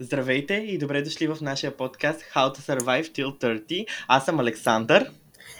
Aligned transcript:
Здравейте 0.00 0.54
и 0.54 0.78
добре 0.78 1.02
дошли 1.02 1.26
в 1.26 1.38
нашия 1.40 1.76
подкаст 1.76 2.20
How 2.34 2.56
to 2.56 2.58
Survive 2.58 3.08
Till 3.08 3.38
30. 3.68 3.86
Аз 4.08 4.24
съм 4.24 4.40
Александър. 4.40 5.10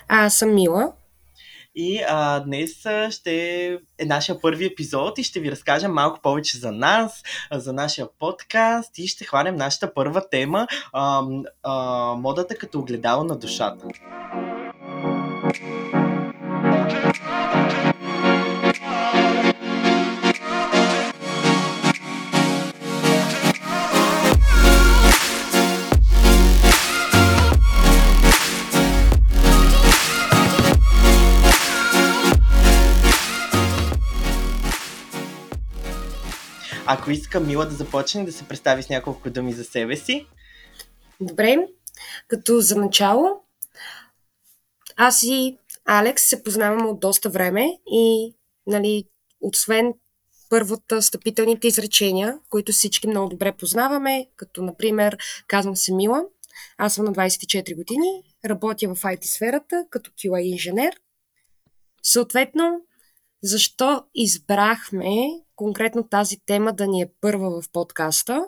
А, 0.09 0.27
аз 0.27 0.35
съм 0.35 0.55
Мила. 0.55 0.93
И 1.75 2.03
а, 2.09 2.41
днес 2.41 2.71
ще 3.11 3.65
е 3.99 4.05
нашия 4.05 4.41
първи 4.41 4.67
епизод 4.67 5.19
и 5.19 5.23
ще 5.23 5.41
ви 5.41 5.51
разкажем 5.51 5.93
малко 5.93 6.21
повече 6.21 6.59
за 6.59 6.73
нас, 6.73 7.23
за 7.53 7.73
нашия 7.73 8.07
подкаст 8.19 8.99
и 8.99 9.07
ще 9.07 9.25
хванем 9.25 9.57
нашата 9.57 9.95
първа 9.95 10.29
тема 10.31 10.67
а, 10.93 11.23
а, 11.63 11.75
модата 12.15 12.55
като 12.55 12.79
огледало 12.79 13.25
на 13.25 13.39
душата. 13.39 13.87
Ако 36.89 37.11
иска 37.11 37.41
Мила 37.41 37.67
да 37.67 37.75
започне 37.75 38.25
да 38.25 38.33
се 38.33 38.49
представи 38.49 38.83
с 38.83 38.89
няколко 38.89 39.31
думи 39.31 39.53
за 39.53 39.65
себе 39.65 39.97
си. 39.97 40.27
Добре, 41.21 41.57
като 42.29 42.61
за 42.61 42.77
начало, 42.77 43.31
аз 44.97 45.23
и 45.23 45.59
Алекс 45.85 46.23
се 46.23 46.43
познаваме 46.43 46.89
от 46.89 47.01
доста 47.01 47.31
време 47.31 47.69
и, 47.91 48.35
нали, 48.67 49.05
освен 49.41 49.95
първата 50.49 51.03
стъпителните 51.03 51.69
изречения, 51.69 52.39
които 52.51 52.73
всички 52.73 53.09
много 53.09 53.29
добре 53.29 53.53
познаваме, 53.53 54.27
като, 54.37 54.63
например, 54.63 55.17
казвам 55.47 55.77
се 55.77 55.95
Мила, 55.95 56.25
аз 56.79 56.95
съм 56.95 57.05
на 57.05 57.13
24 57.13 57.77
години, 57.77 58.23
работя 58.45 58.95
в 58.95 59.03
IT 59.03 59.25
сферата 59.25 59.87
като 59.91 60.11
QA 60.11 60.41
инженер. 60.41 60.97
Съответно, 62.03 62.81
защо 63.43 64.05
избрахме 64.15 65.29
конкретно 65.57 66.09
тази 66.09 66.37
тема 66.47 66.73
да 66.73 66.87
ни 66.87 67.03
е 67.03 67.11
първа 67.21 67.51
в 67.51 67.65
подкаста? 67.73 68.45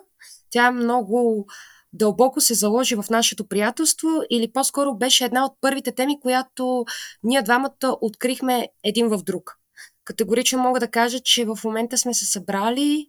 Тя 0.49 0.67
е 0.67 0.71
много 0.71 1.45
дълбоко 1.93 2.41
се 2.41 2.53
заложи 2.53 2.95
в 2.95 3.05
нашето 3.09 3.47
приятелство 3.47 4.07
или 4.29 4.51
по-скоро 4.51 4.95
беше 4.95 5.25
една 5.25 5.45
от 5.45 5.53
първите 5.61 5.91
теми, 5.91 6.19
която 6.19 6.85
ние 7.23 7.41
двамата 7.41 7.97
открихме 8.01 8.67
един 8.83 9.07
в 9.07 9.23
друг. 9.23 9.59
Категорично 10.05 10.59
мога 10.59 10.79
да 10.79 10.87
кажа, 10.87 11.19
че 11.19 11.45
в 11.45 11.59
момента 11.63 11.97
сме 11.97 12.13
се 12.13 12.25
събрали 12.25 13.07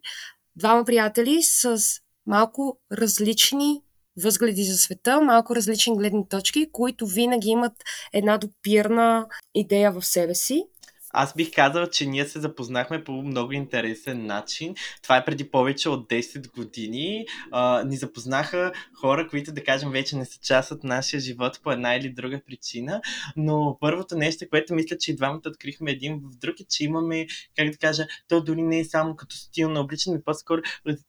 двама 0.57 0.85
приятели 0.85 1.43
с 1.43 1.81
малко 2.27 2.79
различни 2.93 3.83
възгледи 4.23 4.65
за 4.65 4.79
света, 4.79 5.21
малко 5.21 5.57
различни 5.57 5.97
гледни 5.97 6.29
точки, 6.29 6.69
които 6.73 7.07
винаги 7.07 7.49
имат 7.49 7.73
една 8.13 8.39
допирна 8.39 9.27
идея 9.55 9.93
в 9.93 10.03
себе 10.03 10.35
си. 10.35 10.65
Аз 11.13 11.35
бих 11.35 11.55
казал, 11.55 11.87
че 11.87 12.07
ние 12.07 12.25
се 12.25 12.41
запознахме 12.41 13.05
по 13.05 13.13
много 13.13 13.53
интересен 13.53 14.27
начин. 14.27 14.75
Това 15.03 15.17
е 15.17 15.25
преди 15.25 15.51
повече 15.51 15.89
от 15.89 16.09
10 16.09 16.55
години. 16.55 17.27
А, 17.51 17.85
ни 17.85 17.97
запознаха 17.97 18.73
хора, 19.01 19.29
които, 19.29 19.53
да 19.53 19.65
кажем, 19.65 19.91
вече 19.91 20.17
не 20.17 20.25
са 20.25 20.39
част 20.43 20.71
от 20.71 20.85
нашия 20.85 21.21
живот 21.21 21.61
по 21.63 21.73
една 21.73 21.95
или 21.95 22.11
друга 22.11 22.41
причина. 22.47 23.01
Но 23.37 23.79
първото 23.81 24.17
нещо, 24.17 24.45
което 24.51 24.75
мисля, 24.75 24.99
че 24.99 25.13
и 25.13 25.17
двамата 25.17 25.43
открихме 25.47 25.91
един 25.91 26.21
в 26.25 26.37
друг 26.37 26.61
е, 26.61 26.65
че 26.65 26.85
имаме, 26.85 27.27
как 27.57 27.71
да 27.71 27.77
кажа, 27.77 28.07
то 28.29 28.41
дори 28.41 28.63
не 28.63 28.79
е 28.79 28.85
само 28.85 29.17
като 29.17 29.37
стил 29.37 29.71
на 29.71 29.81
обличане, 29.81 30.23
по-скоро 30.25 30.61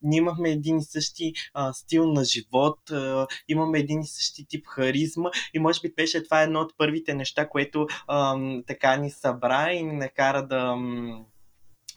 ние 0.02 0.18
имахме 0.18 0.50
един 0.50 0.78
и 0.78 0.84
същи 0.84 1.34
а, 1.54 1.74
стил 1.74 2.12
на 2.12 2.24
живот, 2.24 2.92
а, 2.92 3.28
имаме 3.48 3.80
един 3.80 4.02
и 4.02 4.08
същи 4.08 4.46
тип 4.46 4.68
харизма 4.68 5.30
и 5.54 5.60
може 5.60 5.80
би 5.82 5.94
беше 5.96 6.24
това 6.24 6.42
едно 6.42 6.60
от 6.60 6.78
първите 6.78 7.14
неща, 7.14 7.50
което 7.50 7.88
а, 8.08 8.38
така 8.68 8.96
ни 8.96 9.12
събра 9.12 9.72
и 9.72 9.84
ни 9.92 9.98
накара 9.98 10.48
да, 10.48 10.76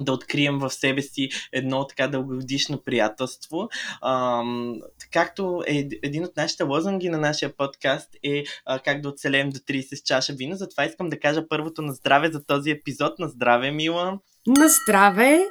да 0.01 0.13
открием 0.13 0.59
в 0.59 0.71
себе 0.71 1.03
си 1.03 1.29
едно 1.53 1.87
така 1.87 2.09
дългогодишно 2.09 2.83
приятелство. 2.85 3.69
Ам, 4.03 4.81
както 5.13 5.63
е 5.67 5.89
един 6.03 6.25
от 6.25 6.37
нашите 6.37 6.63
лозунги 6.63 7.09
на 7.09 7.19
нашия 7.19 7.57
подкаст 7.57 8.17
е 8.23 8.45
а, 8.67 8.79
как 8.79 9.01
да 9.01 9.09
оцелем 9.09 9.51
до 9.51 9.59
30 9.59 9.95
с 9.95 10.03
чаша 10.03 10.33
вино, 10.33 10.57
затова 10.57 10.85
искам 10.85 11.11
да 11.11 11.21
кажа 11.21 11.49
първото 11.49 11.83
на 11.83 11.93
здраве 11.93 12.31
за 12.33 12.45
този 12.45 12.71
епизод. 12.71 13.19
На 13.19 13.29
здраве, 13.29 13.71
Мила! 13.71 14.19
На 14.47 14.69
здраве! 14.69 15.45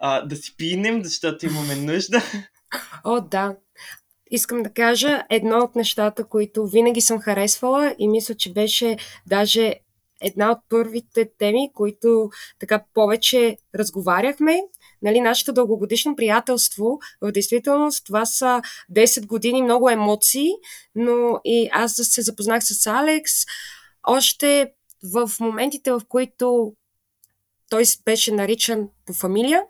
А, 0.00 0.20
да 0.20 0.36
си 0.36 0.56
пинем, 0.56 1.04
защото 1.04 1.46
имаме 1.46 1.76
нужда. 1.76 2.22
О, 3.04 3.20
да. 3.20 3.56
Искам 4.30 4.62
да 4.62 4.72
кажа 4.72 5.22
едно 5.30 5.58
от 5.58 5.76
нещата, 5.76 6.24
които 6.24 6.66
винаги 6.66 7.00
съм 7.00 7.20
харесвала 7.20 7.94
и 7.98 8.08
мисля, 8.08 8.34
че 8.34 8.52
беше 8.52 8.96
даже 9.26 9.74
една 10.20 10.50
от 10.50 10.58
първите 10.68 11.30
теми, 11.38 11.70
които 11.74 12.30
така 12.58 12.84
повече 12.94 13.56
разговаряхме. 13.74 14.62
Нали, 15.02 15.20
нашето 15.20 15.52
дългогодишно 15.52 16.16
приятелство, 16.16 16.98
в 17.20 17.32
действителност 17.32 18.06
това 18.06 18.26
са 18.26 18.62
10 18.92 19.26
години 19.26 19.62
много 19.62 19.90
емоции, 19.90 20.50
но 20.94 21.40
и 21.44 21.68
аз 21.72 21.94
се 21.94 22.22
запознах 22.22 22.64
с 22.64 22.86
Алекс 22.86 23.32
още 24.06 24.72
в 25.14 25.30
моментите, 25.40 25.92
в 25.92 26.02
които 26.08 26.72
той 27.70 27.82
беше 28.04 28.32
наричан 28.32 28.88
по 29.06 29.12
фамилия, 29.12 29.62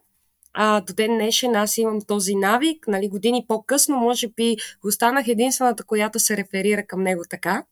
а, 0.52 0.80
до 0.80 0.94
ден 0.94 1.14
днешен 1.14 1.56
аз 1.56 1.78
имам 1.78 2.00
този 2.00 2.34
навик, 2.34 2.88
нали, 2.88 3.08
години 3.08 3.44
по-късно, 3.48 3.96
може 3.96 4.28
би 4.28 4.56
останах 4.84 5.28
единствената, 5.28 5.84
която 5.84 6.18
се 6.18 6.36
реферира 6.36 6.86
към 6.86 7.02
него 7.02 7.22
така. 7.30 7.64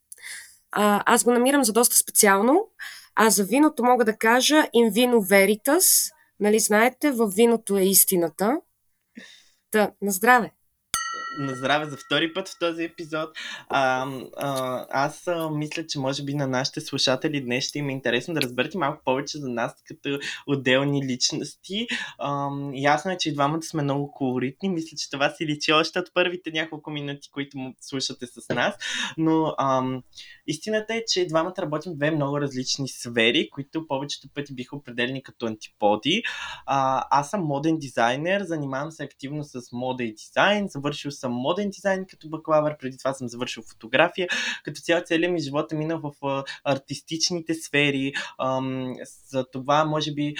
Аз 0.75 1.23
го 1.23 1.31
намирам 1.31 1.63
за 1.63 1.73
доста 1.73 1.97
специално. 1.97 2.69
А 3.15 3.29
за 3.29 3.43
виното 3.43 3.83
мога 3.83 4.05
да 4.05 4.17
кажа 4.17 4.55
in 4.55 4.91
vino 4.91 5.15
veritas. 5.15 6.13
Нали 6.39 6.59
знаете, 6.59 7.11
в 7.11 7.27
виното 7.27 7.77
е 7.77 7.83
истината. 7.83 8.61
Та, 9.71 9.91
на 10.01 10.11
здраве! 10.11 10.51
На 11.39 11.55
здраве 11.55 11.85
за 11.85 11.97
втори 11.97 12.33
път 12.33 12.49
в 12.49 12.59
този 12.59 12.83
епизод. 12.83 13.29
А, 13.69 14.07
а, 14.37 14.85
аз 14.89 15.27
а, 15.27 15.49
мисля, 15.49 15.87
че 15.87 15.99
може 15.99 16.23
би 16.23 16.33
на 16.33 16.47
нашите 16.47 16.81
слушатели 16.81 17.41
днес 17.41 17.63
ще 17.63 17.79
им 17.79 17.89
е 17.89 17.91
интересно 17.91 18.33
да 18.33 18.41
разберете 18.41 18.77
малко 18.77 19.01
повече 19.05 19.37
за 19.37 19.49
нас 19.49 19.83
като 19.87 20.19
отделни 20.47 21.05
личности. 21.05 21.87
А, 22.19 22.49
ясно 22.73 23.11
е, 23.11 23.17
че 23.17 23.29
и 23.29 23.33
двамата 23.33 23.61
сме 23.61 23.83
много 23.83 24.11
колоритни. 24.11 24.69
Мисля, 24.69 24.97
че 24.97 25.09
това 25.09 25.29
си 25.29 25.45
личи 25.45 25.73
още 25.73 25.99
от 25.99 26.13
първите 26.13 26.51
няколко 26.51 26.91
минути, 26.91 27.29
които 27.31 27.57
му 27.57 27.75
слушате 27.81 28.27
с 28.27 28.53
нас. 28.53 28.75
Но 29.17 29.55
а, 29.57 29.83
истината 30.47 30.95
е, 30.95 31.03
че 31.07 31.27
двамата 31.27 31.53
работим 31.59 31.91
в 31.91 31.95
две 31.95 32.11
много 32.11 32.41
различни 32.41 32.87
сфери, 32.87 33.49
които 33.49 33.87
повечето 33.87 34.27
пъти 34.35 34.53
биха 34.53 34.75
определени 34.75 35.23
като 35.23 35.45
антиподи. 35.45 36.23
А, 36.65 37.05
аз 37.11 37.29
съм 37.29 37.41
моден 37.41 37.77
дизайнер, 37.77 38.43
занимавам 38.43 38.91
се 38.91 39.03
активно 39.03 39.43
с 39.43 39.61
мода 39.71 40.03
и 40.03 40.13
дизайн, 40.13 40.67
завършил 40.67 41.11
съм 41.23 41.31
моден 41.31 41.69
дизайн 41.69 42.05
като 42.09 42.29
бакалавър, 42.29 42.77
преди 42.77 42.97
това 42.97 43.13
съм 43.13 43.27
завършил 43.27 43.63
фотография. 43.63 44.27
Като 44.63 44.81
цяло 44.81 45.03
целият 45.05 45.33
ми 45.33 45.39
живот 45.39 45.71
е 45.71 45.75
минал 45.75 45.99
в 45.99 46.43
артистичните 46.63 47.53
сфери. 47.53 48.13
За 49.29 49.45
това, 49.51 49.85
може 49.85 50.13
би, 50.13 50.35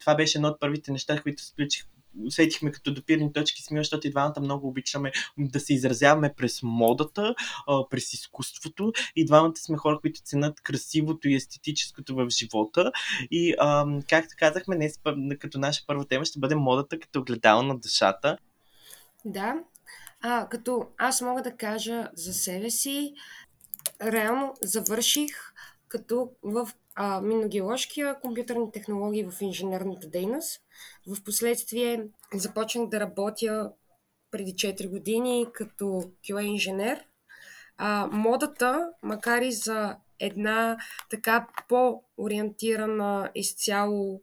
това 0.00 0.14
беше 0.14 0.38
едно 0.38 0.48
от 0.48 0.60
първите 0.60 0.92
неща, 0.92 1.22
които 1.22 1.44
сключих 1.44 1.84
усетихме 2.26 2.72
като 2.72 2.94
допирни 2.94 3.32
точки 3.32 3.62
с 3.62 3.70
Мила, 3.70 3.82
защото 3.82 4.06
и 4.06 4.10
двамата 4.10 4.40
много 4.40 4.68
обичаме 4.68 5.12
да 5.38 5.60
се 5.60 5.74
изразяваме 5.74 6.34
през 6.36 6.62
модата, 6.62 7.34
през 7.90 8.12
изкуството 8.12 8.92
и 9.16 9.24
двамата 9.24 9.56
сме 9.56 9.76
хора, 9.76 9.98
които 10.00 10.20
ценят 10.22 10.60
красивото 10.60 11.28
и 11.28 11.34
естетическото 11.34 12.14
в 12.14 12.30
живота. 12.30 12.92
И 13.30 13.54
както 14.08 14.34
казахме, 14.38 14.76
днес 14.76 15.00
като 15.38 15.58
наша 15.58 15.84
първа 15.86 16.04
тема 16.04 16.24
ще 16.24 16.38
бъде 16.38 16.54
модата 16.54 16.98
като 16.98 17.20
огледало 17.20 17.62
на 17.62 17.78
душата. 17.78 18.38
Да, 19.24 19.54
а, 20.20 20.48
като 20.48 20.86
аз 20.98 21.20
мога 21.20 21.42
да 21.42 21.56
кажа 21.56 22.10
за 22.14 22.34
себе 22.34 22.70
си, 22.70 23.14
реално 24.02 24.54
завърших 24.62 25.52
като 25.88 26.30
в 26.42 26.68
а, 26.94 27.20
миногеоложкия 27.20 28.20
компютърни 28.20 28.72
технологии 28.72 29.24
в 29.24 29.40
инженерната 29.40 30.08
дейност. 30.08 30.60
В 31.06 31.24
последствие 31.24 32.06
започнах 32.34 32.88
да 32.88 33.00
работя 33.00 33.72
преди 34.30 34.52
4 34.52 34.88
години 34.88 35.46
като 35.52 35.84
QA 36.24 36.40
инженер. 36.40 37.04
А, 37.76 38.08
модата, 38.12 38.88
макар 39.02 39.42
и 39.42 39.52
за 39.52 39.96
една 40.20 40.76
така 41.10 41.46
по-ориентирана 41.68 43.30
изцяло 43.34 44.22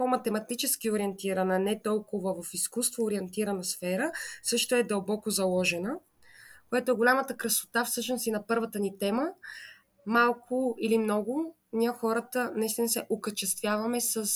по-математически 0.00 0.90
ориентирана, 0.90 1.58
не 1.58 1.82
толкова 1.82 2.42
в 2.42 2.54
изкуство 2.54 3.04
ориентирана 3.04 3.64
сфера, 3.64 4.12
също 4.42 4.74
е 4.74 4.82
дълбоко 4.82 5.30
заложена, 5.30 5.96
което 6.70 6.90
е 6.90 6.94
голямата 6.94 7.36
красота 7.36 7.84
всъщност 7.84 8.26
и 8.26 8.30
на 8.30 8.46
първата 8.46 8.78
ни 8.78 8.98
тема. 8.98 9.28
Малко 10.06 10.76
или 10.80 10.98
много, 10.98 11.56
ние 11.72 11.90
хората 11.90 12.52
наистина 12.56 12.88
се 12.88 13.06
окачествяваме 13.10 14.00
с 14.00 14.26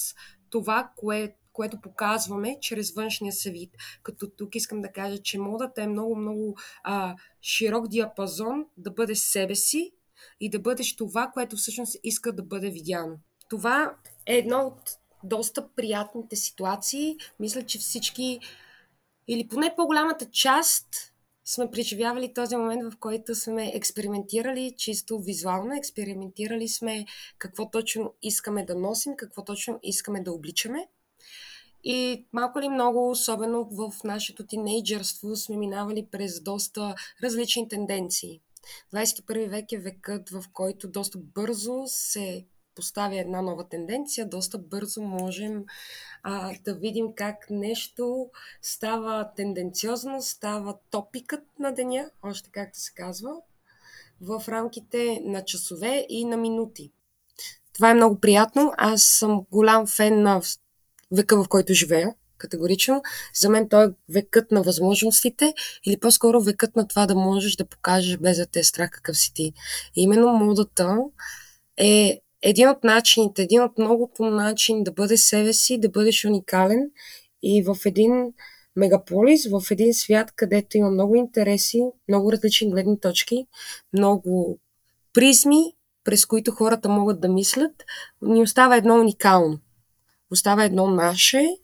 това, 0.51 0.91
кое, 0.97 1.37
което 1.53 1.81
показваме 1.81 2.59
чрез 2.61 2.95
външния 2.95 3.33
се 3.33 3.51
вид. 3.51 3.75
Като 4.03 4.31
тук 4.31 4.55
искам 4.55 4.81
да 4.81 4.93
кажа, 4.93 5.19
че 5.19 5.39
модата 5.39 5.83
е 5.83 5.87
много-много 5.87 6.57
широк 7.43 7.89
диапазон 7.89 8.67
да 8.77 8.91
бъде 8.91 9.15
себе 9.15 9.55
си 9.55 9.93
и 10.41 10.51
да 10.51 10.59
бъдеш 10.59 10.97
това, 10.97 11.31
което 11.35 11.57
всъщност 11.57 11.97
иска 12.03 12.33
да 12.33 12.43
бъде 12.43 12.71
видяно. 12.71 13.19
Това 13.49 13.97
е 14.27 14.37
едно 14.37 14.61
от 14.61 15.04
доста 15.25 15.69
приятните 15.69 16.37
ситуации. 16.37 17.17
Мисля, 17.41 17.67
че 17.67 17.79
всички, 17.79 18.41
или 19.29 19.49
поне 19.49 19.75
по-голямата 19.77 20.31
част, 20.31 21.15
сме 21.45 21.71
преживявали 21.71 22.35
този 22.35 22.57
момент, 22.57 22.93
в 22.93 22.97
който 22.99 23.35
сме 23.35 23.71
експериментирали 23.75 24.75
чисто 24.77 25.19
визуално, 25.19 25.75
експериментирали 25.75 26.69
сме 26.69 27.07
какво 27.39 27.71
точно 27.71 28.15
искаме 28.23 28.65
да 28.65 28.75
носим, 28.75 29.17
какво 29.17 29.45
точно 29.45 29.79
искаме 29.83 30.23
да 30.23 30.33
обличаме. 30.33 30.89
И 31.85 32.27
малко 32.33 32.61
ли 32.61 32.69
много, 32.69 33.11
особено 33.11 33.69
в 33.71 33.93
нашето 34.05 34.47
тинейджърство, 34.47 35.37
сме 35.37 35.57
минавали 35.57 36.07
през 36.11 36.43
доста 36.43 36.95
различни 37.23 37.69
тенденции. 37.69 38.41
21 38.95 39.49
век 39.49 39.73
е 39.73 39.79
векът, 39.79 40.31
в 40.31 40.45
който 40.53 40.89
доста 40.89 41.19
бързо 41.19 41.83
се 41.87 42.45
поставя 42.75 43.21
една 43.21 43.43
нова 43.43 43.69
тенденция, 43.69 44.29
доста 44.29 44.59
бързо 44.59 45.03
можем 45.03 45.65
а, 46.23 46.53
да 46.65 46.75
видим 46.75 47.07
как 47.17 47.51
нещо 47.51 48.31
става 48.63 49.31
тенденциозно, 49.37 50.23
става 50.23 50.75
топикът 50.91 51.45
на 51.59 51.73
деня, 51.73 52.11
още 52.23 52.51
както 52.53 52.79
се 52.79 52.93
казва, 52.95 53.33
в 54.21 54.45
рамките 54.49 55.21
на 55.25 55.45
часове 55.45 56.07
и 56.09 56.25
на 56.25 56.37
минути. 56.37 56.93
Това 57.75 57.91
е 57.91 57.95
много 57.95 58.21
приятно. 58.21 58.73
Аз 58.77 59.03
съм 59.03 59.47
голям 59.51 59.87
фен 59.87 60.23
на 60.23 60.43
века, 61.13 61.43
в 61.43 61.49
който 61.49 61.75
живея, 61.75 62.15
категорично. 62.39 63.03
За 63.35 63.51
мен 63.51 63.69
той 63.69 63.87
е 63.87 63.91
векът 64.09 64.51
на 64.51 64.63
възможностите 64.63 65.55
или 65.85 66.01
по-скоро 66.01 66.43
векът 66.43 66.77
на 66.77 66.89
това 66.89 67.07
да 67.07 67.15
можеш 67.15 67.57
да 67.57 67.65
покажеш 67.65 68.17
без 68.17 68.37
да 68.37 68.47
те 68.47 68.61
е 68.61 68.65
страх 68.65 68.91
какъв 68.91 69.19
си 69.19 69.35
ти. 69.35 69.53
И 69.97 70.03
именно 70.03 70.33
модата 70.33 70.99
е 71.77 72.21
един 72.45 72.69
от 72.69 72.85
начините, 72.85 73.43
един 73.43 73.63
от 73.63 73.79
многото 73.79 74.25
начин 74.25 74.85
да 74.85 74.93
бъде 74.93 75.17
себе 75.17 75.53
си, 75.53 75.81
да 75.81 75.89
бъдеш 75.89 76.25
уникален 76.25 76.91
и 77.43 77.63
в 77.63 77.77
един 77.87 78.33
мегаполис, 78.77 79.47
в 79.51 79.63
един 79.71 79.95
свят, 79.95 80.33
където 80.37 80.77
има 80.77 80.91
много 80.91 81.15
интереси, 81.15 81.81
много 82.09 82.33
различни 82.33 82.71
гледни 82.71 83.01
точки, 83.01 83.47
много 83.93 84.59
призми, 85.13 85.63
през 86.05 86.27
които 86.27 86.51
хората 86.51 86.89
могат 86.89 87.21
да 87.21 87.29
мислят, 87.29 87.73
ни 88.23 88.43
остава 88.43 88.77
едно 88.77 88.95
уникално. 88.95 89.59
Остава 90.31 90.65
едно 90.65 90.87
наше 90.87 91.57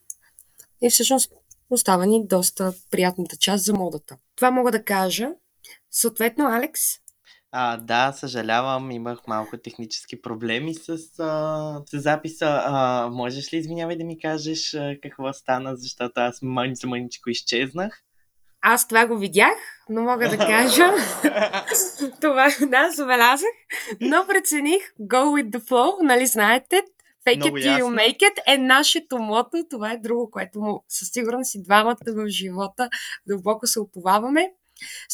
и 0.83 0.91
всъщност 0.91 1.33
остава 1.71 2.07
ни 2.07 2.27
доста 2.27 2.75
приятната 2.91 3.37
част 3.37 3.65
за 3.65 3.73
модата. 3.73 4.17
Това 4.37 4.51
мога 4.51 4.71
да 4.71 4.85
кажа. 4.85 5.29
Съответно, 5.91 6.47
Алекс, 6.47 6.81
а, 7.53 7.77
да, 7.77 8.13
съжалявам, 8.13 8.91
имах 8.91 9.19
малко 9.27 9.57
технически 9.57 10.23
проблеми 10.23 10.75
с, 10.75 10.89
а, 11.19 11.83
с 11.87 11.99
записа. 11.99 12.63
А, 12.65 13.09
можеш 13.13 13.53
ли, 13.53 13.57
извинявай, 13.57 13.97
да 13.97 14.05
ми 14.05 14.19
кажеш 14.19 14.75
а, 14.75 14.97
какво 15.03 15.33
стана, 15.33 15.77
защото 15.77 16.13
аз 16.17 16.39
мъничко 16.43 16.89
мъничко 16.89 17.31
изчезнах? 17.31 18.03
Аз 18.63 18.89
това 18.89 19.07
го 19.07 19.19
видях, 19.19 19.57
но 19.89 20.03
мога 20.03 20.29
да 20.29 20.39
кажа. 20.39 20.93
това, 22.21 22.49
да, 22.61 22.91
забелязах. 22.91 23.49
Но 24.01 24.27
прецених 24.27 24.83
go 25.01 25.25
with 25.25 25.51
the 25.51 25.69
flow, 25.69 26.03
нали 26.03 26.27
знаете, 26.27 26.83
fake 27.27 27.37
Много 27.37 27.57
it 27.57 27.65
till 27.65 27.83
you 27.83 27.85
make 27.85 28.19
it 28.19 28.55
е 28.55 28.59
нашето 28.59 29.19
мото. 29.19 29.65
Това 29.71 29.93
е 29.93 29.99
друго, 29.99 30.31
което 30.31 30.61
му 30.61 30.85
със 30.89 31.09
сигурност 31.09 31.55
и 31.55 31.63
двамата 31.63 31.97
в 32.07 32.29
живота 32.29 32.89
дълбоко 33.27 33.67
се 33.67 33.81
оповаваме. 33.81 34.51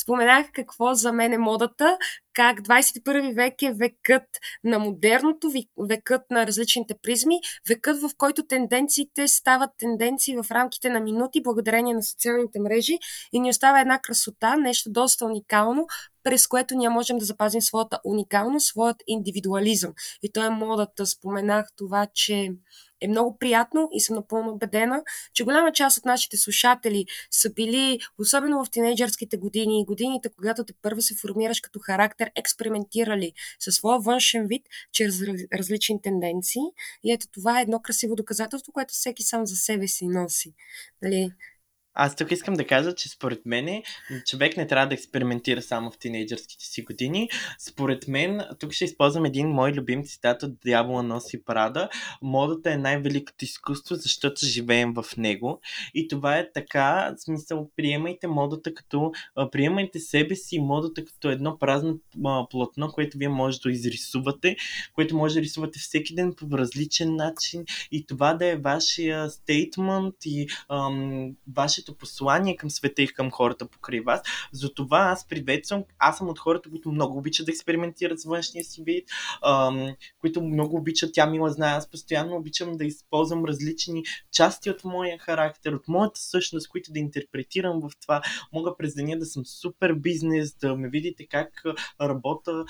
Споменах 0.02 0.46
какво 0.52 0.94
за 0.94 1.12
мен 1.12 1.32
е 1.32 1.38
модата, 1.38 1.98
как 2.34 2.60
21 2.60 3.34
век 3.34 3.62
е 3.62 3.72
векът 3.72 4.28
на 4.64 4.78
модерното, 4.78 5.52
векът 5.88 6.22
на 6.30 6.46
различните 6.46 6.94
призми, 7.02 7.40
векът 7.68 8.00
в 8.00 8.10
който 8.18 8.46
тенденциите 8.46 9.28
стават 9.28 9.70
тенденции 9.78 10.36
в 10.36 10.50
рамките 10.50 10.90
на 10.90 11.00
минути 11.00 11.42
благодарение 11.42 11.94
на 11.94 12.02
социалните 12.02 12.60
мрежи 12.60 12.98
и 13.32 13.40
ни 13.40 13.50
остава 13.50 13.80
една 13.80 13.98
красота, 13.98 14.56
нещо 14.56 14.90
доста 14.90 15.24
уникално, 15.24 15.86
през 16.22 16.46
което 16.46 16.74
ние 16.74 16.88
можем 16.88 17.18
да 17.18 17.24
запазим 17.24 17.60
своята 17.60 17.98
уникалност, 18.04 18.66
своят 18.66 18.96
индивидуализъм. 19.06 19.92
И 20.22 20.32
то 20.32 20.44
е 20.44 20.50
модата. 20.50 21.06
Споменах 21.06 21.66
това, 21.76 22.06
че 22.14 22.50
е 23.00 23.08
много 23.08 23.38
приятно 23.38 23.88
и 23.92 24.00
съм 24.00 24.16
напълно 24.16 24.52
убедена, 24.52 25.02
че 25.32 25.44
голяма 25.44 25.72
част 25.72 25.98
от 25.98 26.04
нашите 26.04 26.36
слушатели 26.36 27.06
са 27.30 27.50
били, 27.50 27.98
особено 28.18 28.64
в 28.64 28.70
тинейджърските 28.70 29.36
години 29.36 29.80
и 29.80 29.84
годините, 29.84 30.28
когато 30.36 30.64
те 30.64 30.72
първо 30.82 31.02
се 31.02 31.14
формираш 31.14 31.60
като 31.60 31.78
характер, 31.78 32.30
експериментирали 32.36 33.32
със 33.58 33.74
своя 33.74 34.00
външен 34.00 34.46
вид 34.46 34.62
чрез 34.92 35.22
различни 35.54 36.02
тенденции. 36.02 36.62
И 37.04 37.12
ето 37.12 37.26
това 37.32 37.58
е 37.58 37.62
едно 37.62 37.80
красиво 37.80 38.16
доказателство, 38.16 38.72
което 38.72 38.94
всеки 38.94 39.22
сам 39.22 39.46
за 39.46 39.56
себе 39.56 39.88
си 39.88 40.06
носи. 40.08 40.54
Нали? 41.02 41.32
Аз 41.98 42.16
тук 42.16 42.30
искам 42.32 42.54
да 42.54 42.66
кажа, 42.66 42.94
че 42.94 43.08
според 43.08 43.46
мен 43.46 43.82
човек 44.26 44.56
не 44.56 44.66
трябва 44.66 44.86
да 44.86 44.94
експериментира 44.94 45.62
само 45.62 45.90
в 45.90 45.98
тинейджърските 45.98 46.64
си 46.64 46.82
години. 46.82 47.28
Според 47.58 48.08
мен, 48.08 48.40
тук 48.58 48.72
ще 48.72 48.84
използвам 48.84 49.24
един 49.24 49.48
мой 49.48 49.72
любим 49.72 50.04
цитат 50.04 50.42
от 50.42 50.52
Дявола 50.64 51.02
носи 51.02 51.44
Прада. 51.44 51.88
Модата 52.22 52.72
е 52.72 52.76
най-великото 52.76 53.44
изкуство, 53.44 53.94
защото 53.94 54.46
живеем 54.46 54.94
в 54.94 55.16
него. 55.16 55.60
И 55.94 56.08
това 56.08 56.38
е 56.38 56.52
така, 56.52 57.14
в 57.18 57.22
смисъл, 57.22 57.70
приемайте 57.76 58.26
модата 58.26 58.74
като, 58.74 59.12
приемайте 59.52 60.00
себе 60.00 60.36
си 60.36 60.56
и 60.56 60.60
модата 60.60 61.04
като 61.04 61.30
едно 61.30 61.58
празно 61.58 61.98
платно, 62.50 62.92
което 62.92 63.18
вие 63.18 63.28
може 63.28 63.60
да 63.60 63.70
изрисувате, 63.70 64.56
което 64.94 65.16
може 65.16 65.34
да 65.34 65.40
рисувате 65.40 65.78
всеки 65.78 66.14
ден 66.14 66.34
по 66.34 66.58
различен 66.58 67.16
начин 67.16 67.64
и 67.92 68.06
това 68.06 68.34
да 68.34 68.46
е 68.46 68.56
вашия 68.56 69.30
стейтмент 69.30 70.14
и 70.24 70.48
ам, 70.68 71.36
вашето 71.54 71.85
вашето 71.86 71.98
послание 71.98 72.56
към 72.56 72.70
света 72.70 73.02
и 73.02 73.08
към 73.08 73.30
хората 73.30 73.68
покрай 73.68 74.00
вас. 74.00 74.20
Затова 74.52 74.98
аз 74.98 75.28
приветствам, 75.28 75.84
аз 75.98 76.18
съм 76.18 76.28
от 76.28 76.38
хората, 76.38 76.70
които 76.70 76.92
много 76.92 77.18
обичат 77.18 77.46
да 77.46 77.52
експериментират 77.52 78.20
с 78.20 78.24
външния 78.24 78.64
си 78.64 78.82
вид, 78.82 79.08
ам, 79.44 79.94
които 80.20 80.42
много 80.42 80.76
обичат, 80.76 81.10
тя 81.14 81.26
мила 81.26 81.50
знае, 81.50 81.74
аз 81.74 81.90
постоянно 81.90 82.36
обичам 82.36 82.76
да 82.76 82.84
използвам 82.84 83.44
различни 83.44 84.02
части 84.32 84.70
от 84.70 84.84
моя 84.84 85.18
характер, 85.18 85.72
от 85.72 85.88
моята 85.88 86.20
същност, 86.20 86.68
които 86.68 86.92
да 86.92 86.98
интерпретирам 86.98 87.80
в 87.80 87.90
това. 88.00 88.22
Мога 88.52 88.76
през 88.78 88.94
деня 88.94 89.18
да 89.18 89.26
съм 89.26 89.46
супер 89.46 89.92
бизнес, 89.92 90.54
да 90.54 90.76
ме 90.76 90.88
видите 90.88 91.26
как 91.26 91.62
работя 92.00 92.64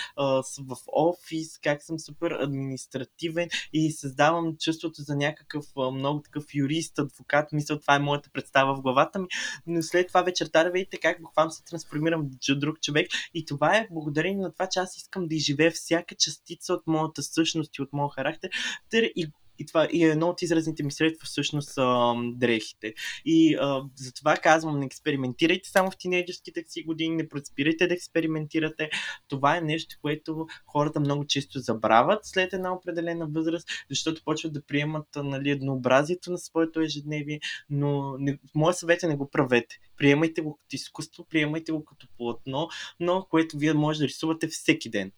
в 0.59 0.77
офис, 0.93 1.59
как 1.59 1.83
съм 1.83 1.99
супер 1.99 2.31
административен 2.31 3.49
и 3.73 3.93
създавам 3.93 4.57
чувството 4.61 5.03
за 5.03 5.17
някакъв 5.17 5.65
а, 5.77 5.91
много 5.91 6.23
такъв 6.23 6.45
юрист, 6.55 6.99
адвокат. 6.99 7.53
Мисля, 7.53 7.81
това 7.81 7.95
е 7.95 7.99
моята 7.99 8.31
представа 8.33 8.75
в 8.75 8.83
главата 8.83 9.06
главата 9.07 9.19
ми, 9.19 9.27
но 9.67 9.83
след 9.83 10.09
това 10.09 10.23
вечерта 10.23 10.65
да 10.65 10.71
видите 10.71 10.99
как 10.99 11.23
буквално 11.23 11.51
се 11.51 11.65
трансформирам 11.65 12.23
в 12.23 12.55
друг 12.59 12.81
човек. 12.81 13.09
И 13.35 13.45
това 13.45 13.77
е 13.77 13.89
благодарение 13.91 14.43
на 14.43 14.53
това, 14.53 14.67
че 14.67 14.79
аз 14.79 14.97
искам 14.97 15.29
да 15.29 15.35
изживея 15.35 15.71
всяка 15.71 16.15
частица 16.15 16.75
от 16.75 16.87
моята 16.87 17.23
същност 17.23 17.79
и 17.79 17.83
от 17.83 17.93
моя 17.93 18.11
характер. 18.11 18.51
И 18.95 19.33
и 19.59 19.67
това 19.67 19.89
и 19.93 20.05
едно 20.05 20.29
от 20.29 20.43
изразните 20.43 20.83
ми 20.83 20.93
средства 20.93 21.27
всъщност 21.27 21.73
са 21.73 22.15
дрехите. 22.35 22.95
И 23.25 23.57
а, 23.61 23.83
затова 23.97 24.37
казвам, 24.37 24.79
не 24.79 24.87
експериментирайте 24.87 25.69
само 25.69 25.91
в 25.91 25.99
тинейджерските 25.99 26.65
си 26.67 26.83
години, 26.83 27.17
не 27.17 27.29
проспирайте 27.29 27.87
да 27.87 27.95
експериментирате. 27.95 28.91
Това 29.29 29.57
е 29.57 29.61
нещо, 29.61 29.97
което 30.03 30.47
хората 30.67 31.01
много 31.01 31.27
често 31.27 31.59
забравят 31.59 32.21
след 32.23 32.53
една 32.53 32.73
определена 32.75 33.27
възраст, 33.27 33.69
защото 33.91 34.23
почват 34.25 34.53
да 34.53 34.63
приемат 34.63 35.07
нали, 35.17 35.51
еднообразието 35.51 36.31
на 36.31 36.39
своето 36.39 36.81
ежедневие, 36.81 37.41
но 37.71 38.19
не, 38.19 38.39
моя 38.55 38.75
съвет 38.75 39.03
е 39.03 39.09
не 39.09 39.17
го 39.17 39.31
правете. 39.31 39.77
Приемайте 39.97 40.41
го 40.43 40.57
като 40.57 40.77
изкуство, 40.77 41.27
приемайте 41.31 41.73
го 41.73 41.85
като 41.85 42.07
платно, 42.19 42.69
но 43.01 43.27
което 43.31 43.59
вие 43.59 43.73
може 43.73 43.99
да 43.99 44.09
рисувате 44.09 44.49
всеки 44.49 44.91
ден. 44.91 45.13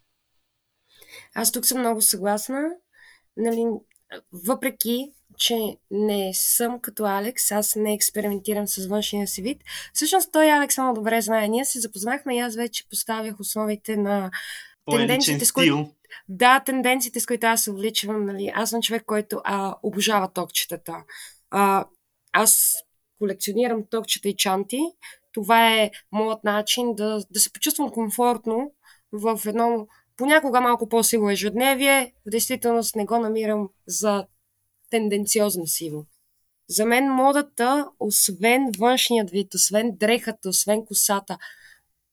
Аз 1.35 1.51
тук 1.51 1.65
съм 1.65 1.79
много 1.79 2.01
съгласна. 2.01 2.69
Нали, 3.37 3.65
въпреки, 4.31 5.11
че 5.37 5.77
не 5.91 6.31
съм 6.33 6.79
като 6.79 7.05
Алекс, 7.05 7.51
аз 7.51 7.75
не 7.75 7.93
експериментирам 7.93 8.67
с 8.67 8.87
външния 8.87 9.27
си 9.27 9.41
вид. 9.41 9.61
Всъщност 9.93 10.31
той 10.31 10.51
Алекс 10.51 10.77
много 10.77 10.95
добре 10.95 11.21
знае. 11.21 11.47
Ние 11.47 11.65
се 11.65 11.79
запознахме 11.79 12.35
и 12.35 12.39
аз 12.39 12.55
вече 12.55 12.89
поставях 12.89 13.39
основите 13.39 13.97
на 13.97 14.31
тенденциите, 14.91 15.45
с 15.45 15.51
които... 15.51 15.89
Да, 16.29 16.59
тенденциите, 16.59 17.19
с 17.19 17.25
които 17.25 17.47
аз 17.47 17.63
се 17.63 17.71
обличам. 17.71 18.25
Нали. 18.25 18.51
Аз 18.55 18.69
съм 18.69 18.81
човек, 18.81 19.03
който 19.05 19.41
а, 19.43 19.75
обожава 19.83 20.33
токчетата. 20.33 20.93
А, 21.51 21.85
аз 22.31 22.75
колекционирам 23.19 23.85
токчета 23.89 24.29
и 24.29 24.35
чанти. 24.35 24.79
Това 25.33 25.73
е 25.75 25.91
моят 26.11 26.43
начин 26.43 26.95
да, 26.95 27.23
да 27.31 27.39
се 27.39 27.53
почувствам 27.53 27.91
комфортно 27.91 28.71
в 29.11 29.41
едно 29.45 29.87
понякога 30.19 30.61
малко 30.61 30.89
по-сиво 30.89 31.29
ежедневие, 31.29 32.13
в 32.25 32.29
действителност 32.29 32.95
не 32.95 33.05
го 33.05 33.19
намирам 33.19 33.69
за 33.87 34.27
тенденциозно 34.89 35.67
сиво. 35.67 36.05
За 36.69 36.85
мен 36.85 37.05
модата, 37.05 37.89
освен 37.99 38.71
външният 38.79 39.29
вид, 39.29 39.53
освен 39.53 39.91
дрехата, 39.95 40.49
освен 40.49 40.85
косата, 40.85 41.37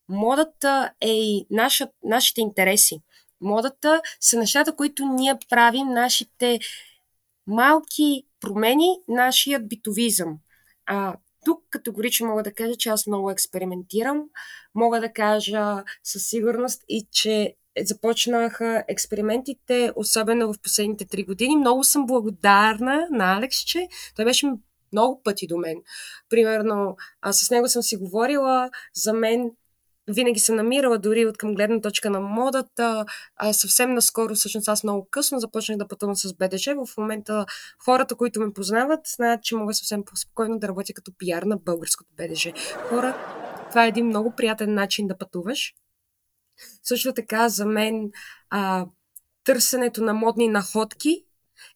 модата 0.09 0.93
е 1.01 1.11
и 1.11 1.47
наша, 1.51 1.89
нашите 2.05 2.41
интереси. 2.41 3.03
Модата 3.41 4.01
са 4.21 4.39
нещата, 4.39 4.77
които 4.77 5.07
ние 5.07 5.35
правим, 5.49 5.89
нашите 5.89 6.59
малки 7.47 8.27
промени, 8.41 8.89
нашият 9.09 9.69
битовизъм. 9.69 10.39
А, 10.87 11.17
тук 11.45 11.65
категорично 11.71 12.27
мога 12.27 12.43
да 12.43 12.55
кажа, 12.55 12.77
че 12.77 12.89
аз 12.89 13.07
много 13.07 13.31
експериментирам. 13.31 14.23
Мога 14.75 15.01
да 15.01 15.13
кажа 15.13 15.85
със 16.05 16.29
сигурност 16.29 16.83
и, 16.89 17.07
че 17.13 17.57
започнаха 17.85 18.85
експериментите, 18.89 19.93
особено 19.97 20.53
в 20.53 20.61
последните 20.63 21.05
три 21.05 21.25
години. 21.25 21.57
Много 21.57 21.85
съм 21.85 22.07
благодарна 22.07 23.07
на 23.11 23.37
Алекс, 23.37 23.57
че 23.65 23.89
той 24.17 24.25
беше 24.25 24.53
много 24.93 25.23
пъти 25.23 25.47
до 25.47 25.57
мен. 25.57 25.77
Примерно, 26.29 26.97
аз 27.21 27.39
с 27.39 27.51
него 27.51 27.69
съм 27.69 27.83
си 27.83 27.97
говорила, 27.97 28.71
за 28.95 29.13
мен 29.13 29.51
винаги 30.09 30.41
се 30.41 30.53
намирала 30.53 30.99
дори 30.99 31.27
от 31.27 31.39
към 31.39 31.55
гледна 31.55 31.81
точка 31.81 32.11
на 32.11 32.21
модата. 32.21 33.05
А, 33.37 33.53
съвсем 33.53 33.95
наскоро, 33.95 34.35
всъщност 34.35 34.69
аз 34.69 34.85
много 34.85 35.09
късно 35.11 35.41
започнах 35.41 35.79
да 35.79 35.89
пътувам 35.89 36.17
с 36.17 36.35
БДЖ. 36.35 36.75
В 36.87 36.97
момента 36.97 37.47
хората, 37.85 38.15
които 38.15 38.41
ме 38.41 38.53
познават, 38.53 39.01
знаят, 39.17 39.43
че 39.43 39.57
мога 39.57 39.75
съвсем 39.75 40.05
по-спокойно 40.05 40.59
да 40.59 40.69
работя 40.69 40.93
като 40.93 41.13
пиар 41.19 41.43
на 41.43 41.57
българското 41.57 42.11
БДЖ. 42.17 42.53
Хора, 42.89 43.17
това 43.69 43.85
е 43.85 43.89
един 43.89 44.07
много 44.07 44.35
приятен 44.37 44.75
начин 44.75 45.07
да 45.07 45.19
пътуваш. 45.19 45.75
Също 46.83 47.15
така 47.15 47.49
за 47.49 47.67
мен 47.67 48.11
а, 48.51 48.87
търсенето 49.45 50.05
на 50.05 50.15
модни 50.15 50.49
находки 50.49 51.25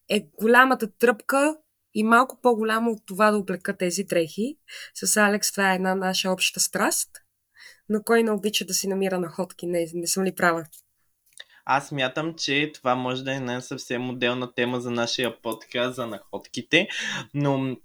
е 0.08 0.28
голямата 0.40 0.92
тръпка 0.98 1.56
и 1.94 2.04
малко 2.04 2.38
по-голямо 2.42 2.90
от 2.90 3.02
това 3.06 3.30
да 3.30 3.36
облека 3.36 3.76
тези 3.76 4.04
дрехи. 4.04 4.56
С 4.94 5.16
Алекс 5.16 5.52
това 5.52 5.72
е 5.72 5.74
една 5.74 5.94
наша 5.94 6.30
обща 6.30 6.60
страст. 6.60 7.10
Но 7.88 8.02
кой 8.02 8.22
не 8.22 8.30
обича 8.30 8.64
да 8.64 8.74
си 8.74 8.88
намира 8.88 9.18
находки? 9.18 9.66
Не, 9.66 9.86
не 9.94 10.06
съм 10.06 10.24
ли 10.24 10.34
права? 10.34 10.64
Аз 11.64 11.92
мятам, 11.92 12.34
че 12.34 12.72
това 12.74 12.94
може 12.94 13.24
да 13.24 13.32
е 13.32 13.36
една 13.36 13.60
съвсем 13.60 14.10
отделна 14.10 14.54
тема 14.54 14.80
за 14.80 14.90
нашия 14.90 15.42
подкаст 15.42 15.96
за 15.96 16.06
находките, 16.06 16.88
но 17.34 17.76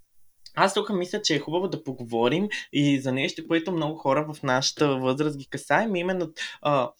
аз 0.56 0.74
тук 0.74 0.90
мисля, 0.90 1.22
че 1.22 1.36
е 1.36 1.40
хубаво 1.40 1.68
да 1.68 1.84
поговорим 1.84 2.48
и 2.74 3.00
за 3.02 3.12
нещо, 3.12 3.48
което 3.48 3.72
много 3.72 3.98
хора 3.98 4.34
в 4.34 4.44
нашата 4.44 4.96
възраст 4.96 5.38
ги 5.38 5.48
касаем, 5.50 5.96
именно 5.96 6.32
а, 6.62 6.92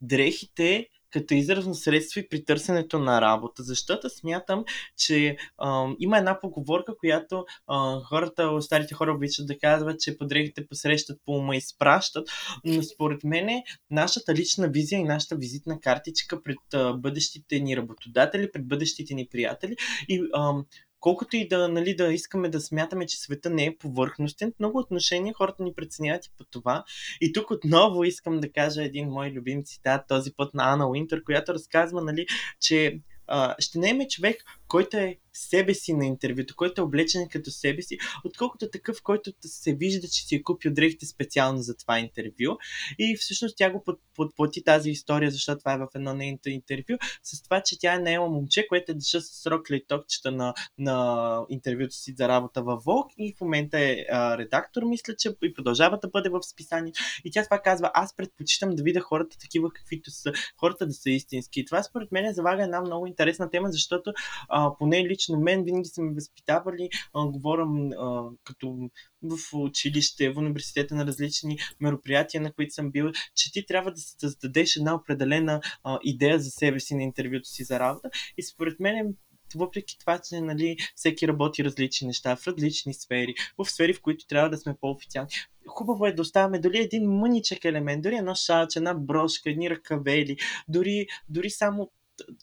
дрехите 0.00 0.88
като 1.12 1.34
изразно 1.34 1.74
средство 1.74 2.20
и 2.20 2.28
при 2.28 2.44
търсенето 2.44 2.98
на 2.98 3.20
работа. 3.20 3.62
Защото 3.62 4.10
смятам, 4.10 4.64
че 4.96 5.36
а, 5.58 5.88
има 5.98 6.18
една 6.18 6.40
поговорка, 6.40 6.96
която 6.96 7.44
а, 7.66 8.00
хората, 8.00 8.62
старите 8.62 8.94
хора 8.94 9.12
обичат 9.12 9.46
да 9.46 9.58
казват, 9.58 10.00
че 10.00 10.18
подрехите 10.18 10.66
посрещат 10.66 11.20
по 11.24 11.32
ума 11.32 11.56
и 11.56 11.60
спращат, 11.60 12.28
но 12.64 12.82
според 12.82 13.24
мен 13.24 13.62
нашата 13.90 14.34
лична 14.34 14.68
визия 14.68 14.98
и 14.98 15.04
нашата 15.04 15.36
визитна 15.36 15.80
картичка 15.80 16.42
пред 16.42 16.58
а, 16.74 16.92
бъдещите 16.92 17.60
ни 17.60 17.76
работодатели, 17.76 18.52
пред 18.52 18.68
бъдещите 18.68 19.14
ни 19.14 19.28
приятели 19.30 19.76
и 20.08 20.22
а, 20.32 20.54
колкото 21.00 21.36
и 21.36 21.48
да, 21.48 21.68
нали, 21.68 21.96
да 21.96 22.12
искаме 22.12 22.48
да 22.48 22.60
смятаме, 22.60 23.06
че 23.06 23.20
света 23.20 23.50
не 23.50 23.64
е 23.64 23.76
повърхностен, 23.76 24.52
много 24.58 24.78
отношения 24.78 25.34
хората 25.34 25.62
ни 25.62 25.74
преценяват 25.74 26.26
и 26.26 26.30
по 26.38 26.44
това. 26.44 26.84
И 27.20 27.32
тук 27.32 27.50
отново 27.50 28.04
искам 28.04 28.40
да 28.40 28.52
кажа 28.52 28.84
един 28.84 29.08
мой 29.08 29.30
любим 29.30 29.64
цитат, 29.64 30.08
този 30.08 30.32
път 30.32 30.54
на 30.54 30.72
Ана 30.72 30.88
Уинтер, 30.88 31.22
която 31.24 31.54
разказва, 31.54 32.02
нали, 32.02 32.26
че 32.60 33.00
а, 33.26 33.54
ще 33.58 33.78
не 33.78 33.90
е 33.90 34.08
човек, 34.08 34.44
който 34.70 34.96
е 34.96 35.16
себе 35.32 35.74
си 35.74 35.92
на 35.92 36.06
интервюто, 36.06 36.56
който 36.56 36.80
е 36.80 36.84
облечен 36.84 37.28
като 37.28 37.50
себе 37.50 37.82
си, 37.82 37.98
отколкото 38.24 38.70
такъв, 38.70 39.02
който 39.02 39.32
се 39.40 39.74
вижда, 39.74 40.08
че 40.08 40.26
си 40.26 40.34
е 40.34 40.42
купил 40.42 40.72
дрехите 40.72 41.06
специално 41.06 41.58
за 41.58 41.76
това 41.76 41.98
интервю. 41.98 42.56
И 42.98 43.16
всъщност 43.16 43.56
тя 43.56 43.70
го 43.70 43.84
подплати 44.16 44.64
тази 44.64 44.90
история, 44.90 45.30
защото 45.30 45.58
това 45.58 45.72
е 45.72 45.78
в 45.78 45.88
едно 45.94 46.14
нейното 46.14 46.48
интервю, 46.48 46.96
с 47.22 47.42
това, 47.42 47.60
че 47.60 47.78
тя 47.78 47.94
е 47.94 47.98
наела 47.98 48.28
момче, 48.28 48.66
което 48.68 48.92
е 48.92 48.94
дъша 48.94 49.20
с 49.20 49.42
срок 49.42 49.70
лейтокчета 49.70 50.30
на, 50.30 50.54
на 50.78 51.46
интервюто 51.48 51.94
си 51.94 52.14
за 52.18 52.28
работа 52.28 52.62
във 52.62 52.84
Волк 52.84 53.12
и 53.18 53.34
в 53.38 53.40
момента 53.40 53.78
е 53.78 53.96
а, 54.10 54.38
редактор, 54.38 54.82
мисля, 54.82 55.16
че 55.16 55.30
и 55.42 55.54
продължава 55.54 55.98
да 56.02 56.08
бъде 56.08 56.28
в 56.28 56.42
списание. 56.42 56.92
И 57.24 57.30
тя 57.30 57.44
това 57.44 57.58
казва, 57.58 57.90
аз 57.94 58.16
предпочитам 58.16 58.70
да 58.70 58.82
видя 58.82 59.00
хората 59.00 59.38
такива, 59.38 59.70
каквито 59.72 60.10
са, 60.10 60.32
хората 60.60 60.86
да 60.86 60.92
са 60.92 61.10
истински. 61.10 61.60
И 61.60 61.64
това 61.64 61.82
според 61.82 62.12
мен 62.12 62.34
завага 62.34 62.62
една 62.62 62.80
много 62.80 63.06
интересна 63.06 63.50
тема, 63.50 63.72
защото 63.72 64.12
а, 64.48 64.59
поне 64.78 65.08
лично 65.08 65.40
мен 65.40 65.64
винаги 65.64 65.88
са 65.88 66.02
ме 66.02 66.14
възпитавали, 66.14 66.88
а, 67.14 67.26
говорям 67.26 67.92
а, 67.92 68.30
като 68.44 68.90
в 69.22 69.38
училище, 69.54 70.30
в 70.30 70.38
университета 70.38 70.94
на 70.94 71.06
различни 71.06 71.58
мероприятия, 71.80 72.40
на 72.40 72.52
които 72.52 72.74
съм 72.74 72.90
бил, 72.90 73.12
че 73.34 73.52
ти 73.52 73.66
трябва 73.66 73.90
да 73.90 74.00
създадеш 74.00 74.76
една 74.76 74.94
определена 74.94 75.60
а, 75.84 75.98
идея 76.04 76.38
за 76.38 76.50
себе 76.50 76.80
си 76.80 76.94
на 76.94 77.02
интервюто 77.02 77.48
си 77.48 77.64
за 77.64 77.80
работа. 77.80 78.10
И 78.38 78.42
според 78.42 78.80
мен 78.80 79.14
въпреки 79.54 79.98
това, 79.98 80.18
че 80.18 80.40
нали, 80.40 80.76
всеки 80.94 81.28
работи 81.28 81.64
различни 81.64 82.06
неща 82.06 82.36
в 82.36 82.46
различни 82.46 82.94
сфери, 82.94 83.34
в 83.58 83.64
сфери, 83.64 83.94
в 83.94 84.02
които 84.02 84.26
трябва 84.26 84.50
да 84.50 84.56
сме 84.56 84.76
по-официални. 84.80 85.30
Хубаво 85.66 86.06
е 86.06 86.12
да 86.12 86.22
оставяме 86.22 86.58
дори 86.58 86.78
един 86.78 87.10
мъничък 87.10 87.64
елемент, 87.64 88.02
дори 88.02 88.14
едно 88.14 88.34
шалче, 88.34 88.78
една 88.78 88.94
брошка, 88.94 89.50
едни 89.50 89.70
ръкавели, 89.70 90.36
дори, 90.68 91.06
дори 91.28 91.50
само 91.50 91.90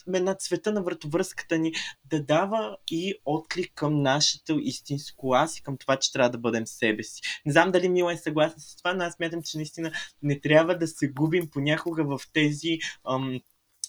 на 0.08 0.36
цвета 0.36 0.72
на 0.72 0.84
вратовръзката 0.84 1.58
ни 1.58 1.74
да 2.06 2.24
дава 2.24 2.78
и 2.92 3.14
отклик 3.26 3.72
към 3.76 4.02
нашето 4.02 4.60
истинско 4.60 5.34
аз 5.34 5.58
и 5.58 5.64
към 5.64 5.78
това, 5.78 5.98
че 6.00 6.12
трябва 6.12 6.30
да 6.30 6.38
бъдем 6.38 6.68
себе 6.68 7.04
си. 7.04 7.22
Не 7.46 7.52
знам 7.52 7.72
дали 7.72 7.90
Мила 7.90 8.14
е 8.14 8.18
съгласна 8.18 8.60
с 8.60 8.76
това, 8.76 8.94
но 8.94 9.04
аз 9.04 9.14
смятам, 9.14 9.44
че 9.44 9.58
наистина 9.58 9.92
не 10.24 10.40
трябва 10.40 10.78
да 10.78 10.88
се 10.88 11.08
губим 11.08 11.50
понякога 11.50 12.04
в 12.04 12.20
тези 12.34 12.80
ам, 13.10 13.40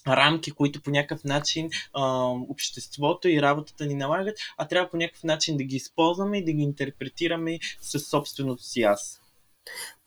рамки, 0.07 0.51
които 0.51 0.81
по 0.81 0.89
някакъв 0.89 1.23
начин 1.23 1.69
а, 1.93 2.03
обществото 2.49 3.27
и 3.27 3.41
работата 3.41 3.85
ни 3.85 3.95
налагат, 3.95 4.37
а 4.57 4.67
трябва 4.67 4.89
по 4.89 4.97
някакъв 4.97 5.23
начин 5.23 5.57
да 5.57 5.63
ги 5.63 5.75
използваме 5.75 6.37
и 6.37 6.45
да 6.45 6.51
ги 6.51 6.61
интерпретираме 6.61 7.59
със 7.81 8.07
собственото 8.07 8.63
си 8.63 8.81
аз. 8.81 9.21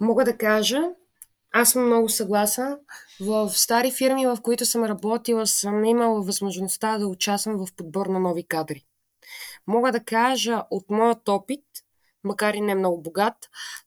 Мога 0.01 0.25
да 0.25 0.37
кажа, 0.37 0.81
аз 1.53 1.71
съм 1.71 1.87
много 1.87 2.09
съгласна. 2.09 2.79
В 3.21 3.51
стари 3.51 3.93
фирми, 3.93 4.27
в 4.27 4.39
които 4.43 4.67
съм 4.67 4.85
работила, 4.85 5.47
съм 5.47 5.85
имала 5.85 6.23
възможността 6.23 6.99
да 6.99 7.07
участвам 7.07 7.67
в 7.67 7.75
подбор 7.77 8.07
на 8.07 8.21
нови 8.21 8.47
кадри. 8.47 8.85
Мога 9.67 9.93
да 9.93 10.05
кажа 10.05 10.63
от 10.71 10.91
моят 10.91 11.29
опит, 11.29 11.65
макар 12.25 12.55
и 12.55 12.61
не 12.61 12.75
много 12.75 13.03
богат, 13.03 13.35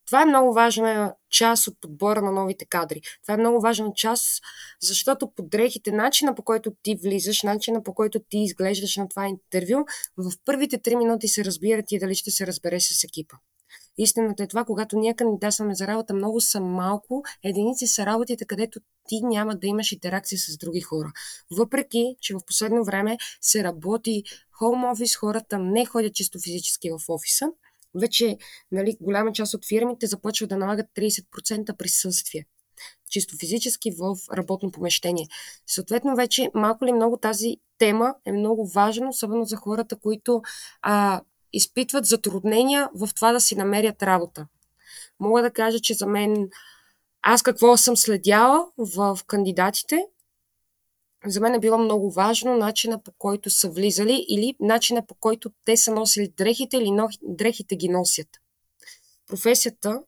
това 0.05 0.21
е 0.21 0.25
много 0.25 0.53
важна 0.53 1.15
част 1.29 1.67
от 1.67 1.81
подбора 1.81 2.21
на 2.21 2.31
новите 2.31 2.65
кадри. 2.65 3.01
Това 3.21 3.33
е 3.33 3.37
много 3.37 3.61
важна 3.61 3.91
част, 3.95 4.41
защото 4.81 5.31
подрехите, 5.31 5.91
начина 5.91 6.35
по 6.35 6.43
който 6.43 6.71
ти 6.83 6.95
влизаш, 7.03 7.43
начина 7.43 7.83
по 7.83 7.93
който 7.93 8.19
ти 8.29 8.37
изглеждаш 8.37 8.97
на 8.97 9.09
това 9.09 9.27
интервю, 9.27 9.85
в 10.17 10.31
първите 10.45 10.81
три 10.81 10.95
минути 10.95 11.27
се 11.27 11.45
разбира 11.45 11.83
ти 11.83 11.99
дали 11.99 12.15
ще 12.15 12.31
се 12.31 12.47
разбере 12.47 12.79
с 12.79 13.03
екипа. 13.03 13.35
Истината 13.97 14.43
е 14.43 14.47
това, 14.47 14.65
когато 14.65 14.97
ние 14.97 15.13
кандидатстваме 15.13 15.75
за 15.75 15.87
работа, 15.87 16.13
много 16.13 16.41
са 16.41 16.59
малко, 16.61 17.23
единици 17.43 17.87
са 17.87 18.05
работите, 18.05 18.45
където 18.45 18.79
ти 19.07 19.21
няма 19.23 19.55
да 19.55 19.67
имаш 19.67 19.91
интеракция 19.91 20.39
с 20.39 20.57
други 20.57 20.81
хора. 20.81 21.11
Въпреки, 21.51 22.15
че 22.21 22.33
в 22.33 22.39
последно 22.47 22.83
време 22.83 23.17
се 23.41 23.63
работи 23.63 24.23
home 24.61 24.93
office, 24.93 25.19
хората 25.19 25.59
не 25.59 25.85
ходят 25.85 26.13
чисто 26.13 26.39
физически 26.39 26.89
в 26.89 26.99
офиса, 27.09 27.45
вече 28.01 28.37
нали, 28.71 28.97
голяма 29.01 29.31
част 29.31 29.53
от 29.53 29.65
фирмите 29.65 30.07
започват 30.07 30.49
да 30.49 30.57
налагат 30.57 30.87
30% 30.95 31.77
присъствие 31.77 32.45
чисто 33.09 33.37
физически 33.39 33.91
в 33.91 34.15
работно 34.33 34.71
помещение. 34.71 35.27
Съответно, 35.67 36.15
вече 36.15 36.51
малко 36.53 36.85
ли 36.85 36.93
много 36.93 37.17
тази 37.17 37.57
тема 37.77 38.15
е 38.25 38.31
много 38.31 38.67
важна, 38.67 39.09
особено 39.09 39.43
за 39.43 39.55
хората, 39.55 39.95
които 39.95 40.41
а, 40.81 41.21
изпитват 41.55 42.05
затруднения 42.05 42.89
в 42.95 43.09
това 43.15 43.31
да 43.31 43.41
си 43.41 43.55
намерят 43.55 44.03
работа. 44.03 44.47
Мога 45.19 45.41
да 45.41 45.51
кажа, 45.51 45.79
че 45.79 45.93
за 45.93 46.07
мен 46.07 46.49
аз 47.21 47.43
какво 47.43 47.77
съм 47.77 47.97
следяла 47.97 48.67
в 48.77 49.19
кандидатите, 49.27 50.05
за 51.25 51.41
мен 51.41 51.53
е 51.53 51.59
било 51.59 51.77
много 51.77 52.11
важно 52.11 52.57
начина 52.57 53.03
по 53.03 53.11
който 53.11 53.49
са 53.49 53.69
влизали 53.69 54.25
или 54.29 54.55
начина 54.59 55.05
по 55.05 55.15
който 55.15 55.51
те 55.65 55.77
са 55.77 55.91
носили 55.91 56.33
дрехите 56.37 56.77
или 56.77 56.91
дрехите 57.23 57.75
ги 57.75 57.89
носят. 57.89 58.27
Професията, 59.27 60.01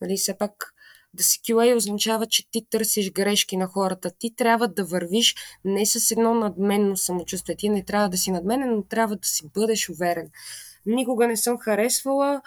нали, 0.00 0.16
все 0.16 0.38
пак 0.38 0.74
да 1.14 1.22
си 1.22 1.40
QA 1.40 1.76
означава, 1.76 2.26
че 2.26 2.50
ти 2.50 2.66
търсиш 2.70 3.12
грешки 3.12 3.56
на 3.56 3.66
хората. 3.66 4.10
Ти 4.18 4.34
трябва 4.36 4.68
да 4.68 4.84
вървиш 4.84 5.34
не 5.64 5.86
с 5.86 6.10
едно 6.10 6.34
надменно 6.34 6.96
самочувствие. 6.96 7.56
Ти 7.56 7.68
не 7.68 7.84
трябва 7.84 8.08
да 8.08 8.18
си 8.18 8.30
надменен, 8.30 8.74
но 8.76 8.82
трябва 8.82 9.16
да 9.16 9.28
си 9.28 9.48
бъдеш 9.54 9.88
уверен. 9.88 10.30
Никога 10.88 11.26
не 11.26 11.36
съм 11.36 11.58
харесвала 11.58 12.42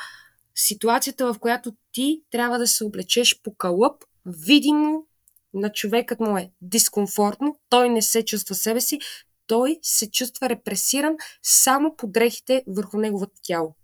ситуацията, 0.56 1.34
в 1.34 1.40
която 1.40 1.74
ти 1.92 2.22
трябва 2.32 2.60
да 2.60 2.68
се 2.68 2.84
облечеш 2.84 3.42
по 3.42 3.54
кълъп, 3.56 4.04
видимо 4.26 5.06
на 5.54 5.72
човекът 5.72 6.20
му 6.20 6.38
е 6.38 6.52
дискомфортно, 6.62 7.56
той 7.70 7.90
не 7.90 8.02
се 8.02 8.26
чувства 8.26 8.56
себе 8.56 8.82
си, 8.82 9.00
той 9.48 9.80
се 9.82 10.12
чувства 10.12 10.50
репресиран 10.50 11.16
само 11.44 11.96
по 11.96 12.08
дрехите 12.08 12.64
върху 12.68 12.98
неговото 12.98 13.34
тяло. 13.44 13.76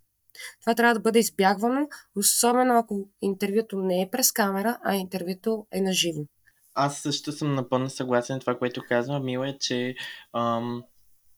Това 0.61 0.75
трябва 0.75 0.93
да 0.93 0.99
бъде 0.99 1.19
избягвано, 1.19 1.87
особено 2.15 2.77
ако 2.77 3.09
интервюто 3.21 3.77
не 3.77 4.01
е 4.01 4.09
през 4.11 4.31
камера, 4.31 4.77
а 4.83 4.95
интервюто 4.95 5.65
е 5.71 5.81
наживо. 5.81 6.25
Аз 6.73 6.97
също 6.97 7.31
съм 7.31 7.55
напълно 7.55 7.89
съгласен 7.89 8.37
с 8.37 8.39
това, 8.39 8.57
което 8.57 8.83
казва 8.87 9.19
Мила, 9.19 9.57
че 9.59 9.95
ам, 10.33 10.83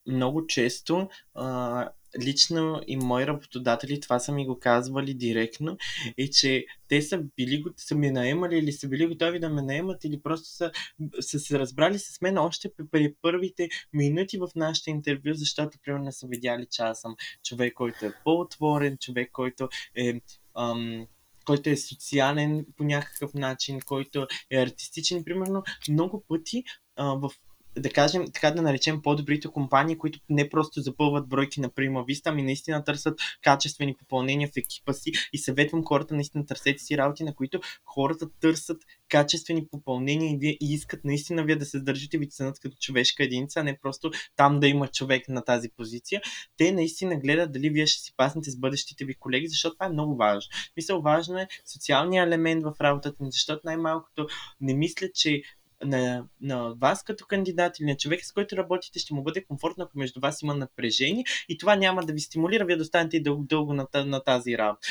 много 0.08 0.48
често 0.48 1.10
а, 1.34 1.90
лично 2.22 2.82
и 2.88 2.98
мои 2.98 3.28
работодатели 3.28 4.00
това 4.00 4.20
са 4.20 4.32
ми 4.32 4.46
го 4.46 4.60
казвали 4.60 5.14
директно, 5.14 5.78
е, 6.18 6.30
че 6.30 6.66
те 6.88 7.02
са 7.02 7.24
били, 7.38 7.64
са 7.78 7.96
ми 7.96 8.12
наемали 8.12 8.58
или 8.58 8.72
са 8.72 8.88
били 8.88 9.08
готови 9.08 9.40
да 9.40 9.50
ме 9.50 9.62
наемат 9.62 10.04
или 10.04 10.22
просто 10.22 10.48
са, 10.48 10.72
са 11.20 11.40
се 11.40 11.60
разбрали 11.60 12.00
с 12.00 12.22
мен 12.22 12.38
още 12.38 12.72
при 12.92 13.14
първите 13.22 13.70
минути 13.94 14.38
в 14.38 14.50
нашите 14.56 14.90
интервю, 14.90 15.34
защото 15.34 15.78
примерно 15.84 16.12
са 16.12 16.28
видяли, 16.28 16.68
че 16.72 16.82
аз 16.82 17.02
съм 17.02 17.16
човек, 17.44 17.74
който 17.74 18.06
е 18.06 18.14
по-отворен, 18.24 18.98
човек, 18.98 19.30
който 19.32 19.70
е 19.96 20.22
ам, 20.56 21.08
който 21.46 21.70
е 21.70 21.78
социален 21.78 22.66
по 22.78 22.84
някакъв 22.84 23.34
начин, 23.34 23.80
който 23.86 24.28
е 24.50 24.58
артистичен. 24.58 25.24
Примерно, 25.24 25.64
много 25.90 26.24
пъти 26.28 26.64
а, 26.96 27.06
в 27.06 27.32
да 27.80 27.90
кажем, 27.90 28.26
така 28.34 28.52
да 28.52 28.62
наречем 28.62 29.02
по-добрите 29.02 29.48
компании, 29.48 29.98
които 29.98 30.20
не 30.30 30.50
просто 30.50 30.82
запълват 30.82 31.30
бройки 31.30 31.62
на 31.62 31.70
Прима 31.70 32.04
Виста, 32.08 32.30
ами 32.30 32.44
наистина 32.44 32.84
търсят 32.84 33.20
качествени 33.42 33.96
попълнения 33.96 34.48
в 34.48 34.58
екипа 34.58 34.94
си 34.94 35.12
и 35.34 35.38
съветвам 35.38 35.86
хората 35.86 36.16
наистина 36.16 36.46
търсете 36.46 36.84
си 36.84 36.98
работи, 36.98 37.24
на 37.24 37.36
които 37.36 37.60
хората 37.86 38.30
търсят 38.42 38.78
качествени 39.10 39.68
попълнения 39.72 40.34
и, 40.34 40.38
вие, 40.38 40.58
и 40.62 40.74
искат 40.74 41.06
наистина 41.06 41.44
вие 41.44 41.56
да 41.56 41.66
се 41.66 41.80
държите 41.80 42.18
ви 42.18 42.30
ценят 42.30 42.60
като 42.60 42.78
човешка 42.80 43.24
единица, 43.24 43.60
а 43.60 43.64
не 43.64 43.80
просто 43.82 44.12
там 44.36 44.60
да 44.60 44.68
има 44.68 44.88
човек 44.88 45.30
на 45.30 45.42
тази 45.42 45.70
позиция. 45.78 46.22
Те 46.58 46.72
наистина 46.72 47.20
гледат 47.20 47.52
дали 47.52 47.70
вие 47.70 47.88
ще 47.88 48.04
си 48.04 48.14
паснете 48.18 48.52
с 48.52 48.60
бъдещите 48.60 49.06
ви 49.06 49.16
колеги, 49.16 49.48
защото 49.48 49.76
това 49.76 49.86
е 49.86 49.90
много 49.90 50.16
важно. 50.16 50.50
Мисля, 50.78 51.02
важно 51.02 51.40
е 51.40 51.48
социалния 51.66 52.24
елемент 52.24 52.64
в 52.64 52.74
работата 52.82 53.24
ни, 53.24 53.32
защото 53.32 53.62
най-малкото 53.64 54.28
не 54.62 54.74
мисля, 54.74 55.08
че 55.16 55.42
на, 55.84 56.26
на 56.42 56.74
вас 56.74 57.04
като 57.04 57.26
кандидат 57.26 57.80
или 57.80 57.88
на 57.88 57.98
човек, 57.98 58.26
с 58.26 58.32
който 58.32 58.58
работите, 58.58 59.00
ще 59.00 59.14
му 59.14 59.24
бъде 59.24 59.44
комфортно, 59.44 59.84
ако 59.84 60.00
между 60.00 60.20
вас 60.20 60.42
има 60.42 60.56
напрежение 60.56 61.24
и 61.50 61.58
това 61.58 61.76
няма 61.76 62.06
да 62.06 62.14
ви 62.14 62.20
стимулира 62.20 62.66
вие 62.66 62.76
да 62.76 62.82
останете 62.82 63.20
дълго, 63.20 63.44
дълго 63.44 63.74
на, 63.74 63.88
на 63.94 64.24
тази 64.24 64.58
работа. 64.58 64.88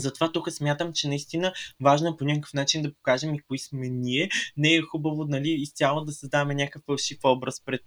Затова 0.00 0.32
тук 0.32 0.50
смятам, 0.50 0.92
че 0.92 1.08
наистина 1.08 1.52
важно 1.80 2.08
е 2.08 2.16
по 2.16 2.24
някакъв 2.24 2.54
начин 2.54 2.82
да 2.82 2.94
покажем 2.94 3.34
и 3.34 3.40
кои 3.40 3.58
сме 3.58 3.88
ние. 3.88 4.28
Не 4.56 4.74
е 4.74 4.80
хубаво 4.82 5.24
нали, 5.24 5.50
изцяло 5.50 6.04
да 6.04 6.12
създаваме 6.12 6.54
някакъв 6.54 6.82
фалшив 6.86 7.18
образ 7.24 7.64
пред, 7.64 7.84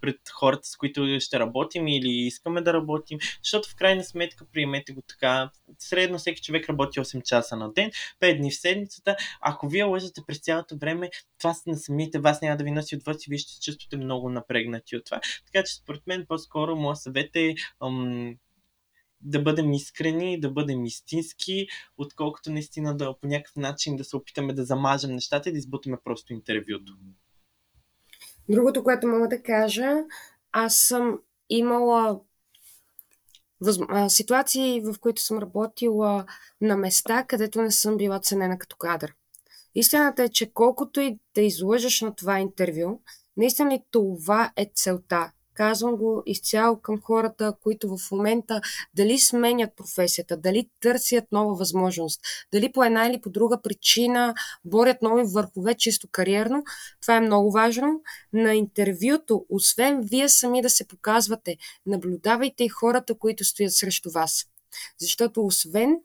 пред 0.00 0.16
хората, 0.32 0.68
с 0.68 0.76
които 0.76 1.20
ще 1.20 1.38
работим 1.38 1.88
или 1.88 2.08
искаме 2.08 2.60
да 2.60 2.72
работим, 2.72 3.18
защото 3.42 3.68
в 3.68 3.76
крайна 3.76 4.04
сметка 4.04 4.46
приемете 4.52 4.92
го 4.92 5.02
така. 5.02 5.50
Средно 5.78 6.18
всеки 6.18 6.42
човек 6.42 6.68
работи 6.68 7.00
8 7.00 7.22
часа 7.22 7.56
на 7.56 7.72
ден, 7.72 7.90
5 8.20 8.38
дни 8.38 8.50
в 8.50 8.56
седмицата. 8.56 9.16
Ако 9.40 9.68
вие 9.68 9.82
лъжете 9.84 10.20
през 10.26 10.40
цялото 10.40 10.76
време, 10.76 11.10
това 11.38 11.54
на 11.66 11.76
самите 11.76 12.18
вас 12.18 12.42
няма 12.42 12.56
да 12.56 12.64
ви 12.64 12.70
носи 12.70 12.96
отвъд 12.96 13.20
вие 13.28 13.38
ще 13.38 13.52
се 13.52 13.60
чувствате 13.60 13.96
много 13.96 14.30
напрегнати 14.30 14.96
от 14.96 15.04
това. 15.04 15.20
Така 15.46 15.64
че 15.66 15.74
според 15.74 16.06
мен 16.06 16.24
по-скоро 16.28 16.76
моят 16.76 16.98
съвет 16.98 17.36
е 17.36 17.54
ам, 17.82 18.36
да 19.24 19.42
бъдем 19.42 19.72
искрени, 19.72 20.40
да 20.40 20.50
бъдем 20.50 20.84
истински, 20.84 21.66
отколкото 21.96 22.52
наистина 22.52 22.96
да 22.96 23.14
по 23.20 23.26
някакъв 23.26 23.56
начин 23.56 23.96
да 23.96 24.04
се 24.04 24.16
опитаме 24.16 24.52
да 24.52 24.64
замажем 24.64 25.10
нещата 25.14 25.48
и 25.48 25.52
да 25.52 25.58
избутаме 25.58 25.98
просто 26.04 26.32
интервюто. 26.32 26.92
Другото, 28.48 28.84
което 28.84 29.08
мога 29.08 29.28
да 29.28 29.42
кажа, 29.42 29.92
аз 30.52 30.76
съм 30.76 31.18
имала 31.48 32.20
въз... 33.60 33.78
ситуации, 34.08 34.80
в 34.80 34.94
които 35.00 35.22
съм 35.22 35.38
работила 35.38 36.26
на 36.60 36.76
места, 36.76 37.24
където 37.24 37.62
не 37.62 37.70
съм 37.70 37.96
била 37.96 38.20
ценена 38.20 38.58
като 38.58 38.76
кадър. 38.76 39.14
Истината 39.74 40.22
е, 40.22 40.28
че 40.28 40.52
колкото 40.52 41.00
и 41.00 41.18
да 41.34 41.40
излъжеш 41.40 42.00
на 42.00 42.14
това 42.14 42.40
интервю, 42.40 43.00
наистина 43.36 43.70
ли 43.70 43.82
това 43.90 44.52
е 44.56 44.70
целта? 44.74 45.32
Казвам 45.54 45.96
го 45.96 46.22
изцяло 46.26 46.80
към 46.80 47.00
хората, 47.00 47.54
които 47.62 47.96
в 47.96 48.10
момента 48.10 48.60
дали 48.94 49.18
сменят 49.18 49.76
професията, 49.76 50.36
дали 50.36 50.68
търсят 50.80 51.24
нова 51.32 51.54
възможност, 51.54 52.20
дали 52.52 52.72
по 52.72 52.84
една 52.84 53.06
или 53.06 53.20
по 53.20 53.30
друга 53.30 53.62
причина 53.62 54.34
борят 54.64 55.02
нови 55.02 55.22
върхове 55.22 55.74
чисто 55.74 56.08
кариерно. 56.12 56.64
Това 57.00 57.16
е 57.16 57.20
много 57.20 57.52
важно. 57.52 58.00
На 58.32 58.54
интервюто, 58.54 59.46
освен 59.48 60.00
вие 60.02 60.28
сами 60.28 60.62
да 60.62 60.70
се 60.70 60.88
показвате, 60.88 61.56
наблюдавайте 61.86 62.64
и 62.64 62.68
хората, 62.68 63.18
които 63.18 63.44
стоят 63.44 63.72
срещу 63.72 64.10
вас. 64.10 64.44
Защото 64.98 65.46
освен 65.46 65.96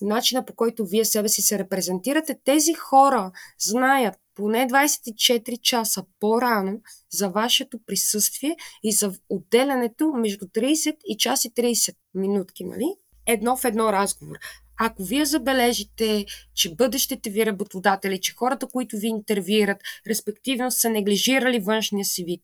начина 0.00 0.44
по 0.44 0.54
който 0.54 0.86
вие 0.86 1.04
себе 1.04 1.28
си 1.28 1.42
се 1.42 1.58
репрезентирате, 1.58 2.38
тези 2.44 2.74
хора 2.74 3.32
знаят 3.58 4.14
поне 4.36 4.68
24 4.68 5.60
часа 5.60 6.04
по-рано 6.20 6.80
за 7.10 7.28
вашето 7.28 7.78
присъствие 7.86 8.56
и 8.82 8.92
за 8.92 9.12
отделянето 9.28 10.12
между 10.12 10.46
30 10.46 10.96
и 11.06 11.16
час 11.18 11.44
и 11.44 11.50
30 11.50 11.94
минутки, 12.14 12.64
нали? 12.64 12.94
Едно 13.26 13.56
в 13.56 13.64
едно 13.64 13.92
разговор. 13.92 14.36
Ако 14.80 15.04
вие 15.04 15.24
забележите, 15.24 16.26
че 16.54 16.74
бъдещите 16.74 17.30
ви 17.30 17.46
работодатели, 17.46 18.20
че 18.20 18.34
хората, 18.34 18.66
които 18.66 18.96
ви 18.96 19.06
интервюират, 19.06 19.82
респективно 20.06 20.70
са 20.70 20.90
неглижирали 20.90 21.58
външния 21.58 22.04
си 22.04 22.24
вид, 22.24 22.42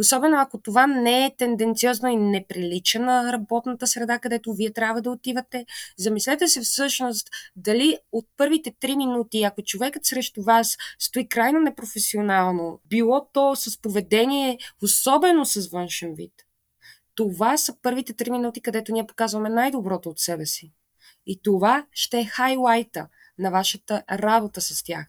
особено 0.00 0.36
ако 0.40 0.60
това 0.60 0.86
не 0.86 1.24
е 1.24 1.34
тенденциозно 1.38 2.08
и 2.08 2.16
не 2.16 2.46
на 2.94 3.32
работната 3.32 3.86
среда, 3.86 4.18
където 4.18 4.54
вие 4.54 4.72
трябва 4.72 5.02
да 5.02 5.10
отивате, 5.10 5.66
замислете 5.96 6.48
се 6.48 6.60
всъщност 6.60 7.28
дали 7.56 7.98
от 8.12 8.26
първите 8.36 8.74
три 8.80 8.96
минути, 8.96 9.42
ако 9.42 9.62
човекът 9.62 10.04
срещу 10.04 10.42
вас 10.42 10.76
стои 10.98 11.28
крайно 11.28 11.60
непрофесионално, 11.60 12.80
било 12.88 13.28
то 13.32 13.56
с 13.56 13.80
поведение, 13.80 14.58
особено 14.82 15.44
с 15.44 15.68
външен 15.68 16.14
вид, 16.14 16.32
това 17.14 17.56
са 17.56 17.76
първите 17.82 18.12
три 18.12 18.30
минути, 18.30 18.60
където 18.60 18.92
ние 18.92 19.06
показваме 19.06 19.48
най-доброто 19.48 20.08
от 20.08 20.18
себе 20.18 20.46
си. 20.46 20.72
И 21.28 21.40
това 21.42 21.86
ще 21.92 22.20
е 22.20 22.24
хайлайта 22.24 23.08
на 23.38 23.50
вашата 23.50 24.02
работа 24.10 24.60
с 24.60 24.82
тях. 24.82 25.06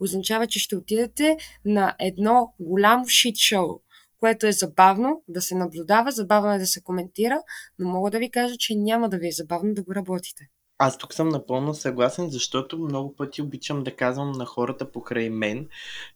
Означава, 0.00 0.46
че 0.46 0.58
ще 0.58 0.76
отидете 0.76 1.36
на 1.64 1.94
едно 1.98 2.54
голямо 2.60 3.08
шит 3.08 3.36
шоу, 3.36 3.80
което 4.20 4.46
е 4.46 4.52
забавно 4.52 5.22
да 5.28 5.40
се 5.40 5.54
наблюдава, 5.54 6.10
забавно 6.10 6.52
е 6.52 6.58
да 6.58 6.66
се 6.66 6.82
коментира, 6.82 7.42
но 7.78 7.88
мога 7.88 8.10
да 8.10 8.18
ви 8.18 8.30
кажа, 8.30 8.56
че 8.58 8.74
няма 8.74 9.08
да 9.08 9.18
ви 9.18 9.28
е 9.28 9.32
забавно 9.32 9.74
да 9.74 9.82
го 9.82 9.94
работите. 9.94 10.48
Аз 10.78 10.98
тук 10.98 11.14
съм 11.14 11.28
напълно 11.28 11.74
съгласен, 11.74 12.30
защото 12.30 12.78
много 12.78 13.16
пъти 13.16 13.42
обичам 13.42 13.84
да 13.84 13.96
казвам 13.96 14.32
на 14.32 14.46
хората 14.46 14.92
покрай 14.92 15.30
мен, 15.30 15.68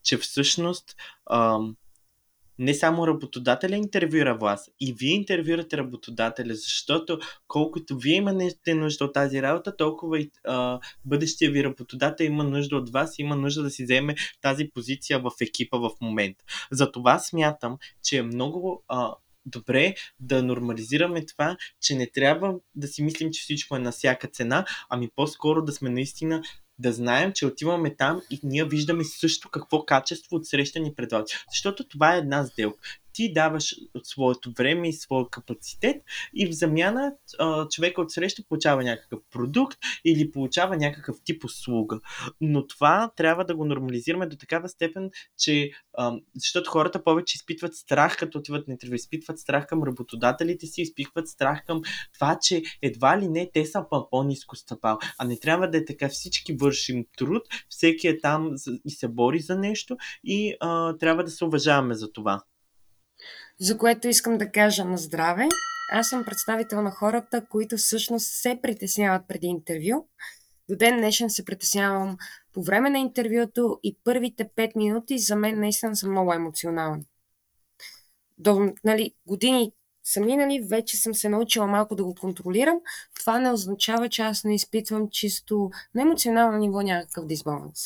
че 0.03 0.17
всъщност 0.17 0.95
ам, 1.31 1.75
не 2.59 2.73
само 2.73 3.07
работодателя 3.07 3.75
интервюира 3.75 4.37
вас, 4.37 4.69
и 4.79 4.93
вие 4.93 5.11
интервюрате 5.11 5.77
работодателя, 5.77 6.55
защото 6.55 7.19
колкото 7.47 7.97
вие 7.97 8.15
имате 8.15 8.73
нужда 8.73 9.05
от 9.05 9.13
тази 9.13 9.41
работа, 9.41 9.77
толкова 9.77 10.19
и 10.19 10.31
а, 10.47 10.79
бъдещия 11.05 11.51
ви 11.51 11.63
работодател 11.63 12.25
има 12.25 12.43
нужда 12.43 12.75
от 12.75 12.89
вас 12.89 13.19
има 13.19 13.35
нужда 13.35 13.63
да 13.63 13.69
си 13.69 13.83
вземе 13.83 14.15
тази 14.41 14.69
позиция 14.73 15.19
в 15.19 15.31
екипа 15.41 15.77
в 15.77 15.91
момента. 16.01 16.43
Затова 16.71 17.19
смятам, 17.19 17.77
че 18.03 18.17
е 18.17 18.23
много 18.23 18.83
а, 18.87 19.15
добре 19.45 19.95
да 20.19 20.43
нормализираме 20.43 21.25
това, 21.25 21.57
че 21.81 21.95
не 21.95 22.09
трябва 22.11 22.55
да 22.75 22.87
си 22.87 23.03
мислим, 23.03 23.31
че 23.31 23.41
всичко 23.41 23.75
е 23.75 23.79
на 23.79 23.91
всяка 23.91 24.27
цена, 24.27 24.65
ами 24.89 25.09
по-скоро 25.15 25.65
да 25.65 25.71
сме 25.71 25.89
наистина 25.89 26.43
да 26.79 26.93
знаем, 26.93 27.31
че 27.35 27.45
отиваме 27.45 27.95
там 27.95 28.21
и 28.29 28.39
ние 28.43 28.65
виждаме 28.65 29.03
също 29.03 29.49
какво 29.49 29.85
качество 29.85 30.35
от 30.35 30.47
среща 30.47 30.79
ни 30.79 30.95
предлага. 30.95 31.25
Защото 31.51 31.87
това 31.87 32.15
е 32.15 32.17
една 32.17 32.45
сделка 32.45 32.89
ти 33.15 33.33
даваш 33.33 33.75
своето 34.03 34.51
време 34.57 34.89
и 34.89 34.93
своя 34.93 35.29
капацитет 35.29 36.03
и 36.33 36.47
в 36.47 36.51
замяна 36.51 37.13
човека 37.71 38.01
от 38.01 38.11
среща 38.11 38.43
получава 38.49 38.83
някакъв 38.83 39.19
продукт 39.31 39.77
или 40.05 40.31
получава 40.31 40.77
някакъв 40.77 41.15
тип 41.23 41.43
услуга. 41.43 41.99
Но 42.41 42.67
това 42.67 43.11
трябва 43.15 43.45
да 43.45 43.55
го 43.55 43.65
нормализираме 43.65 44.27
до 44.27 44.35
такава 44.35 44.69
степен, 44.69 45.09
че 45.37 45.71
защото 46.35 46.69
хората 46.71 47.03
повече 47.03 47.35
изпитват 47.35 47.75
страх, 47.75 48.17
като 48.17 48.37
отиват 48.37 48.67
на 48.67 48.71
интервю, 48.71 48.95
изпитват 48.95 49.39
страх 49.39 49.67
към 49.67 49.83
работодателите 49.83 50.67
си, 50.67 50.81
изпитват 50.81 51.27
страх 51.27 51.65
към 51.65 51.81
това, 52.13 52.37
че 52.41 52.61
едва 52.81 53.19
ли 53.19 53.27
не 53.27 53.49
те 53.53 53.65
са 53.65 53.85
по-низко 54.11 54.55
стъпал. 54.55 54.97
А 55.17 55.25
не 55.25 55.39
трябва 55.39 55.69
да 55.69 55.77
е 55.77 55.85
така. 55.85 56.09
Всички 56.09 56.53
вършим 56.53 57.05
труд, 57.17 57.43
всеки 57.69 58.07
е 58.07 58.19
там 58.19 58.55
и 58.85 58.91
се 58.91 59.07
бори 59.07 59.39
за 59.39 59.57
нещо 59.57 59.97
и 60.23 60.55
а, 60.59 60.97
трябва 60.97 61.23
да 61.23 61.31
се 61.31 61.45
уважаваме 61.45 61.93
за 61.93 62.11
това 62.11 62.41
за 63.59 63.77
което 63.77 64.07
искам 64.07 64.37
да 64.37 64.51
кажа 64.51 64.85
на 64.85 64.97
здраве. 64.97 65.47
Аз 65.91 66.09
съм 66.09 66.23
представител 66.25 66.81
на 66.81 66.91
хората, 66.91 67.45
които 67.49 67.77
всъщност 67.77 68.27
се 68.27 68.59
притесняват 68.61 69.27
преди 69.27 69.47
интервю. 69.47 70.07
До 70.69 70.75
ден 70.75 70.97
днешен 70.97 71.29
се 71.29 71.45
притеснявам 71.45 72.17
по 72.53 72.63
време 72.63 72.89
на 72.89 72.99
интервюто 72.99 73.79
и 73.83 73.97
първите 74.03 74.49
5 74.57 74.75
минути 74.75 75.19
за 75.19 75.35
мен 75.35 75.59
наистина 75.59 75.95
са 75.95 76.07
много 76.07 76.33
емоционални. 76.33 77.05
До 78.37 78.73
нали, 78.83 79.15
години 79.27 79.71
сами, 80.03 80.37
нали, 80.37 80.67
вече 80.69 80.97
съм 80.97 81.15
се 81.15 81.29
научила 81.29 81.67
малко 81.67 81.95
да 81.95 82.03
го 82.03 82.15
контролирам. 82.15 82.79
Това 83.19 83.39
не 83.39 83.51
означава, 83.51 84.09
че 84.09 84.21
аз 84.21 84.43
не 84.43 84.55
изпитвам 84.55 85.09
чисто 85.11 85.69
на 85.95 86.01
емоционално 86.01 86.57
ниво 86.57 86.81
някакъв 86.81 87.25
дисбаланс. 87.25 87.79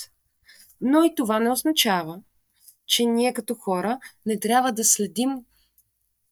Но 0.82 1.03
и 1.03 1.15
това 1.15 1.39
не 1.39 1.51
означава, 1.51 2.21
че 2.86 3.05
ние 3.05 3.34
като 3.34 3.55
хора 3.55 3.99
не 4.25 4.39
трябва 4.39 4.71
да 4.71 4.84
следим 4.84 5.29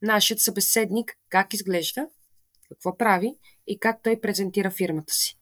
нашият 0.02 0.40
събеседник 0.40 1.18
как 1.30 1.54
изглежда, 1.54 2.08
какво 2.70 2.98
прави 2.98 3.36
и 3.68 3.80
как 3.80 4.04
той 4.04 4.22
презентира 4.22 4.72
фирмата 4.72 5.14
си. 5.14 5.38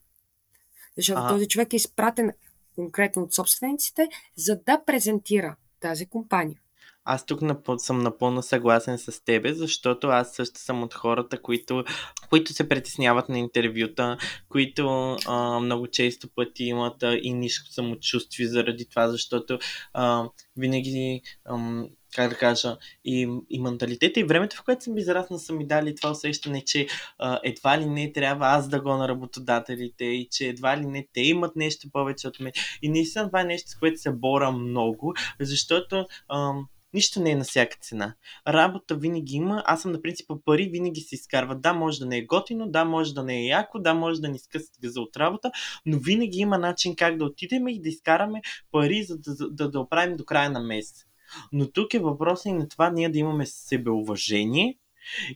Защото 0.98 1.22
а... 1.22 1.30
този 1.30 1.48
човек 1.48 1.74
е 1.74 1.76
изпратен 1.76 2.32
конкретно 2.76 3.24
от 3.24 3.34
собствениците, 3.34 4.10
за 4.36 4.60
да 4.66 4.82
презентира 4.86 5.56
тази 5.80 6.06
компания. 6.06 6.60
Аз 7.08 7.26
тук 7.26 7.40
съм 7.78 8.00
напълно 8.00 8.42
съгласен 8.42 8.98
с 8.98 9.24
тебе, 9.26 9.54
защото 9.54 10.08
аз 10.08 10.36
също 10.36 10.60
съм 10.60 10.84
от 10.84 10.94
хората, 10.94 11.42
които, 11.42 11.84
които 12.30 12.54
се 12.54 12.70
притесняват 12.70 13.30
на 13.30 13.40
интервюта, 13.40 14.18
които 14.50 15.18
а, 15.26 15.60
много 15.60 15.88
често 15.88 16.28
пъти 16.36 16.64
имат 16.64 17.04
а, 17.04 17.18
и 17.22 17.34
ниско 17.34 17.68
самочувствие 17.68 18.48
заради 18.48 18.90
това, 18.90 19.08
защото 19.08 19.60
а, 19.94 20.30
винаги 20.58 21.22
ам, 21.46 21.90
как 22.16 22.30
да 22.30 22.38
кажа, 22.38 22.78
и, 23.06 23.30
и 23.50 23.60
менталитета 23.60 24.20
и 24.20 24.24
времето, 24.24 24.56
в 24.56 24.64
което 24.64 24.84
съм 24.84 24.98
израснал, 24.98 25.40
са 25.40 25.54
ми 25.54 25.68
дали 25.68 25.96
това 25.96 26.12
усещане, 26.12 26.62
че 26.62 26.88
а, 27.18 27.40
едва 27.44 27.78
ли 27.78 27.86
не 27.86 28.12
трябва 28.12 28.48
аз 28.48 28.70
да 28.70 28.82
го 28.82 28.94
на 28.94 29.08
работодателите 29.08 30.06
и 30.06 30.28
че 30.32 30.48
едва 30.48 30.78
ли 30.78 30.86
не 30.86 31.08
те 31.14 31.22
имат 31.22 31.56
нещо 31.56 31.90
повече 31.92 32.28
от 32.28 32.40
мен. 32.40 32.52
И 32.82 32.90
наистина 32.90 33.28
това 33.28 33.42
е 33.42 33.46
нещо, 33.46 33.70
с 33.70 33.76
което 33.76 34.02
се 34.02 34.12
бора 34.12 34.52
много, 34.52 35.14
защото 35.40 36.06
ам, 36.30 36.68
Нищо 36.96 37.20
не 37.20 37.32
е 37.32 37.36
на 37.36 37.44
всяка 37.44 37.78
цена. 37.82 38.16
Работа 38.48 38.96
винаги 38.96 39.36
има. 39.36 39.64
Аз 39.66 39.82
съм 39.82 39.92
на 39.92 40.02
принципа 40.02 40.36
пари 40.46 40.70
винаги 40.70 41.02
се 41.02 41.16
изкарват. 41.16 41.62
Да, 41.62 41.74
може 41.74 42.00
да 42.00 42.06
не 42.06 42.18
е 42.18 42.26
готино, 42.26 42.68
да, 42.68 42.86
може 42.86 43.14
да 43.14 43.24
не 43.24 43.38
е 43.38 43.46
яко, 43.46 43.80
да, 43.80 43.94
може 43.94 44.22
да 44.22 44.28
ни 44.28 44.40
скъсат 44.40 44.76
газа 44.82 45.02
от 45.02 45.18
работа, 45.18 45.52
но 45.86 46.00
винаги 46.00 46.38
има 46.38 46.58
начин 46.58 46.96
как 46.96 47.18
да 47.18 47.26
отидем 47.26 47.68
и 47.68 47.82
да 47.82 47.90
изкараме 47.90 48.42
пари, 48.72 49.04
за 49.04 49.18
да, 49.18 49.50
да, 49.50 49.72
да 49.72 49.80
оправим 49.80 50.18
до 50.18 50.26
края 50.26 50.50
на 50.50 50.60
месец. 50.60 51.06
Но 51.52 51.72
тук 51.72 51.94
е 51.94 52.00
въпросът 52.00 52.46
и 52.46 52.54
на 52.54 52.70
това 52.70 52.90
ние 52.90 53.10
да 53.10 53.20
имаме 53.20 53.46
себеуважение 53.46 54.78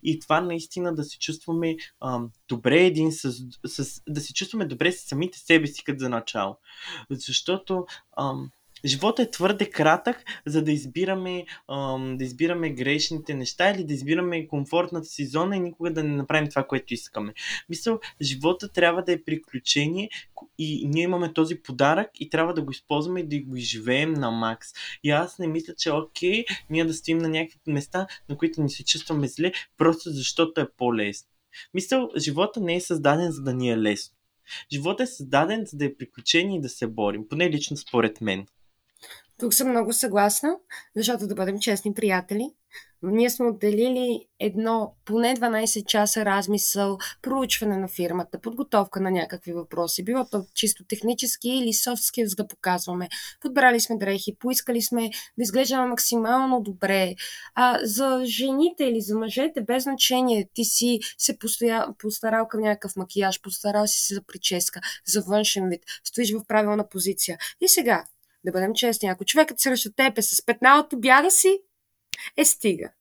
и 0.04 0.20
това 0.20 0.42
наистина 0.42 0.96
да 0.96 1.04
се 1.04 1.20
чувстваме 1.20 1.76
ам, 2.02 2.32
добре 2.48 2.82
един 2.82 3.12
с, 3.12 3.34
с, 3.66 4.02
да 4.08 4.22
се 4.22 4.34
чувстваме 4.34 4.66
добре 4.66 4.92
с 4.92 5.08
самите 5.08 5.40
себе 5.40 5.68
си 5.68 5.84
като 5.84 6.00
за 6.00 6.10
начало. 6.10 6.58
Защото 7.12 7.86
ам, 8.18 8.52
Живота 8.86 9.22
е 9.22 9.32
твърде 9.32 9.70
кратък, 9.70 10.24
за 10.46 10.64
да 10.64 10.72
избираме, 10.72 11.46
ам, 11.72 12.18
да 12.18 12.24
избираме 12.24 12.70
грешните 12.70 13.34
неща 13.34 13.70
или 13.72 13.84
да 13.84 13.94
избираме 13.94 14.48
комфортната 14.48 15.08
си 15.08 15.26
зона 15.26 15.58
и 15.58 15.60
никога 15.60 15.94
да 15.94 16.04
не 16.04 16.16
направим 16.16 16.50
това, 16.50 16.64
което 16.64 16.94
искаме. 16.94 17.34
Мисля, 17.70 18.00
живота 18.22 18.70
трябва 18.70 19.04
да 19.04 19.12
е 19.12 19.24
приключение 19.24 20.10
и 20.58 20.88
ние 20.88 21.04
имаме 21.04 21.34
този 21.34 21.56
подарък 21.56 22.10
и 22.20 22.30
трябва 22.30 22.54
да 22.54 22.62
го 22.62 22.72
използваме 22.72 23.20
и 23.20 23.28
да 23.28 23.40
го 23.40 23.56
изживеем 23.56 24.14
на 24.14 24.32
макс. 24.32 24.68
И 25.04 25.12
аз 25.12 25.40
не 25.40 25.48
мисля, 25.48 25.74
че 25.78 25.92
окей 25.92 26.46
ние 26.70 26.86
да 26.86 26.94
стоим 26.94 27.18
на 27.18 27.30
някакви 27.30 27.72
места, 27.72 28.08
на 28.30 28.38
които 28.38 28.62
ни 28.62 28.70
се 28.70 28.86
чувстваме 28.86 29.28
зле, 29.28 29.52
просто 29.78 30.10
защото 30.10 30.62
е 30.62 30.72
по-лесно. 30.78 31.30
Мисля, 31.74 32.10
живота 32.18 32.60
не 32.60 32.76
е 32.76 32.82
създаден 32.82 33.32
за 33.32 33.42
да 33.42 33.54
ни 33.54 33.72
е 33.72 33.78
лесно. 33.78 34.16
Живота 34.72 35.04
е 35.04 35.08
създаден 35.08 35.66
за 35.66 35.78
да 35.78 35.86
е 35.86 35.96
приключение 35.96 36.58
и 36.58 36.62
да 36.62 36.70
се 36.70 36.88
борим, 36.88 37.28
поне 37.30 37.50
лично 37.50 37.78
според 37.78 38.22
мен. 38.22 38.46
Тук 39.40 39.54
съм 39.54 39.70
много 39.70 39.94
съгласна, 39.94 40.56
защото 40.96 41.28
да 41.28 41.36
бъдем 41.36 41.60
честни 41.60 41.94
приятели, 41.94 42.54
ние 43.04 43.30
сме 43.30 43.46
отделили 43.46 44.26
едно 44.40 44.96
поне 45.06 45.36
12 45.36 45.86
часа 45.86 46.26
размисъл, 46.26 46.98
проучване 47.22 47.78
на 47.78 47.88
фирмата, 47.88 48.42
подготовка 48.42 49.00
на 49.00 49.12
някакви 49.12 49.54
въпроси. 49.54 50.04
Било 50.04 50.26
то 50.32 50.46
чисто 50.56 50.84
технически 50.88 51.50
или 51.50 51.74
soft 51.74 51.96
skills 51.96 52.36
да 52.38 52.48
показваме. 52.48 53.10
Подбрали 53.42 53.80
сме 53.80 53.98
дрехи, 53.98 54.36
поискали 54.40 54.82
сме 54.82 55.02
да 55.10 55.44
изглеждаме 55.44 55.88
максимално 55.88 56.62
добре. 56.62 57.16
А 57.56 57.80
за 57.84 58.22
жените 58.26 58.84
или 58.84 59.02
за 59.02 59.18
мъжете, 59.18 59.62
без 59.62 59.84
значение, 59.84 60.50
ти 60.54 60.66
си 60.66 61.00
се 61.18 61.38
постарал 61.98 62.48
към 62.48 62.62
някакъв 62.62 62.96
макияж, 62.96 63.42
постарал 63.42 63.88
си 63.88 64.00
се 64.00 64.16
за 64.16 64.22
прическа, 64.22 64.80
за 65.08 65.22
външен 65.22 65.70
вид, 65.70 65.82
стоиш 66.04 66.34
в 66.34 66.48
правилна 66.48 66.90
позиция. 66.90 67.38
И 67.62 67.68
сега, 67.68 68.04
да 68.46 68.52
бъдем 68.52 68.74
честни, 68.74 69.10
ако 69.10 69.26
човекът 69.26 69.60
срещу 69.60 69.92
теб 69.94 70.18
е 70.18 70.22
с 70.22 70.44
от 70.80 70.94
обяда 70.94 71.32
си, 71.32 71.62
е 72.38 72.46
стига. 72.46 72.92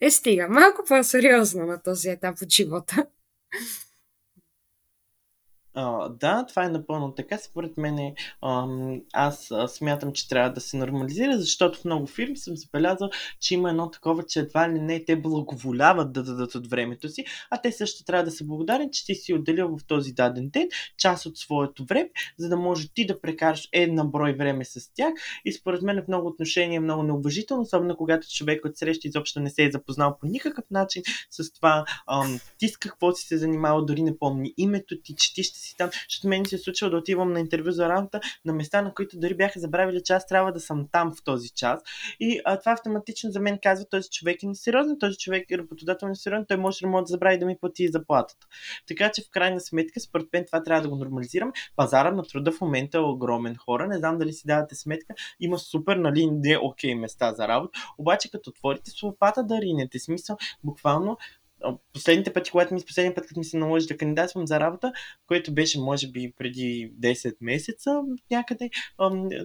Е 0.00 0.10
стига. 0.10 0.48
Малко 0.48 0.82
по-сериозно 0.88 1.66
на 1.66 1.82
този 1.82 2.08
етап 2.08 2.42
от 2.42 2.50
живота. 2.50 3.06
Да, 6.20 6.46
това 6.48 6.64
е 6.64 6.68
напълно 6.68 7.14
така. 7.14 7.38
Според 7.38 7.76
мен 7.76 8.14
аз 9.12 9.52
смятам, 9.68 10.12
че 10.12 10.28
трябва 10.28 10.52
да 10.52 10.60
се 10.60 10.76
нормализира, 10.76 11.38
защото 11.38 11.78
в 11.78 11.84
много 11.84 12.06
фирми 12.06 12.36
съм 12.36 12.56
забелязал, 12.56 13.10
че 13.40 13.54
има 13.54 13.70
едно 13.70 13.90
такова, 13.90 14.22
че 14.22 14.40
едва 14.40 14.68
ли 14.68 14.80
не 14.80 15.04
те 15.04 15.16
благоволяват 15.16 16.12
да 16.12 16.22
дадат 16.22 16.54
от 16.54 16.70
времето 16.70 17.08
си, 17.08 17.24
а 17.50 17.60
те 17.62 17.72
също 17.72 18.04
трябва 18.04 18.24
да 18.24 18.30
са 18.30 18.44
благодарни, 18.44 18.90
че 18.90 19.06
ти 19.06 19.14
си 19.14 19.34
отделил 19.34 19.76
в 19.78 19.86
този 19.86 20.12
даден 20.12 20.48
ден 20.48 20.68
част 20.98 21.26
от 21.26 21.38
своето 21.38 21.84
време, 21.84 22.10
за 22.38 22.48
да 22.48 22.56
може 22.56 22.88
ти 22.88 23.06
да 23.06 23.20
прекараш 23.20 23.68
една 23.72 24.04
брой 24.04 24.32
време 24.32 24.64
с 24.64 24.94
тях. 24.94 25.14
И 25.44 25.52
според 25.52 25.82
мен 25.82 26.02
в 26.04 26.08
много 26.08 26.28
отношения 26.28 26.76
е 26.76 26.80
много 26.80 27.02
неуважително, 27.02 27.62
особено 27.62 27.96
когато 27.96 28.28
човек 28.28 28.64
от 28.64 28.76
среща 28.76 29.08
изобщо 29.08 29.40
не 29.40 29.50
се 29.50 29.64
е 29.64 29.70
запознал 29.70 30.16
по 30.20 30.26
никакъв 30.26 30.64
начин 30.70 31.02
с 31.30 31.52
това 31.52 31.84
ам, 32.06 32.40
ти 32.58 32.68
с 32.68 32.76
какво 32.76 33.12
си 33.12 33.26
се 33.26 33.38
занимава, 33.38 33.84
дори 33.84 34.02
не 34.02 34.18
помни 34.18 34.54
името 34.56 34.94
ти, 35.04 35.14
че 35.16 35.34
ти 35.34 35.42
ще 35.42 35.59
си 35.60 35.76
там, 35.76 35.90
защото 36.08 36.28
мен 36.28 36.44
се 36.46 36.54
е 36.54 36.58
случило 36.58 36.90
да 36.90 36.96
отивам 36.96 37.32
на 37.32 37.40
интервю 37.40 37.70
за 37.70 37.88
работа 37.88 38.20
на 38.44 38.52
места, 38.52 38.82
на 38.82 38.94
които 38.94 39.18
дори 39.18 39.34
бяха 39.34 39.60
забравили, 39.60 40.02
че 40.04 40.12
аз 40.12 40.26
трябва 40.26 40.52
да 40.52 40.60
съм 40.60 40.88
там 40.92 41.14
в 41.14 41.24
този 41.24 41.48
час. 41.48 41.80
И 42.20 42.40
а, 42.44 42.58
това 42.58 42.72
автоматично 42.72 43.30
за 43.30 43.40
мен 43.40 43.58
казва, 43.62 43.86
този 43.90 44.08
човек 44.10 44.42
е 44.42 44.46
несериозен, 44.46 44.96
този 44.98 45.18
човек 45.18 45.50
е 45.50 45.58
работодател 45.58 46.08
несериозен, 46.08 46.46
той 46.48 46.56
може 46.56 46.86
да 46.86 47.02
забрави 47.06 47.38
да 47.38 47.46
ми 47.46 47.56
плати 47.60 47.88
заплатата. 47.88 48.46
Така 48.88 49.10
че 49.14 49.22
в 49.22 49.30
крайна 49.30 49.60
сметка, 49.60 50.00
според 50.00 50.26
мен 50.32 50.44
това 50.46 50.62
трябва 50.62 50.82
да 50.82 50.88
го 50.88 50.96
нормализирам. 50.96 51.52
Пазара 51.76 52.10
на 52.10 52.22
труда 52.22 52.52
в 52.52 52.60
момента 52.60 52.98
е 52.98 53.00
огромен 53.00 53.56
хора. 53.56 53.86
Не 53.86 53.98
знам 53.98 54.18
дали 54.18 54.32
си 54.32 54.46
давате 54.46 54.74
сметка. 54.74 55.14
Има 55.40 55.58
супер, 55.58 55.96
нали, 55.96 56.26
не 56.26 56.58
окей 56.58 56.94
места 56.94 57.34
за 57.34 57.48
работа. 57.48 57.78
Обаче, 57.98 58.30
като 58.30 58.50
отворите 58.50 58.90
с 58.90 59.02
лопата 59.02 59.44
да 59.44 59.60
ринете, 59.60 59.98
смисъл, 59.98 60.36
буквално 60.64 61.18
последните 61.92 62.32
пъти, 62.32 62.50
когато 62.50 62.74
ми, 62.74 62.80
последния 62.86 63.14
път, 63.14 63.26
като 63.26 63.40
ми 63.40 63.44
се 63.44 63.56
наложи 63.56 63.86
да 63.86 63.96
кандидатствам 63.96 64.46
за 64.46 64.60
работа, 64.60 64.92
което 65.26 65.54
беше 65.54 65.80
може 65.80 66.08
би 66.08 66.32
преди 66.38 66.92
10 67.00 67.36
месеца 67.40 68.00
някъде, 68.30 68.70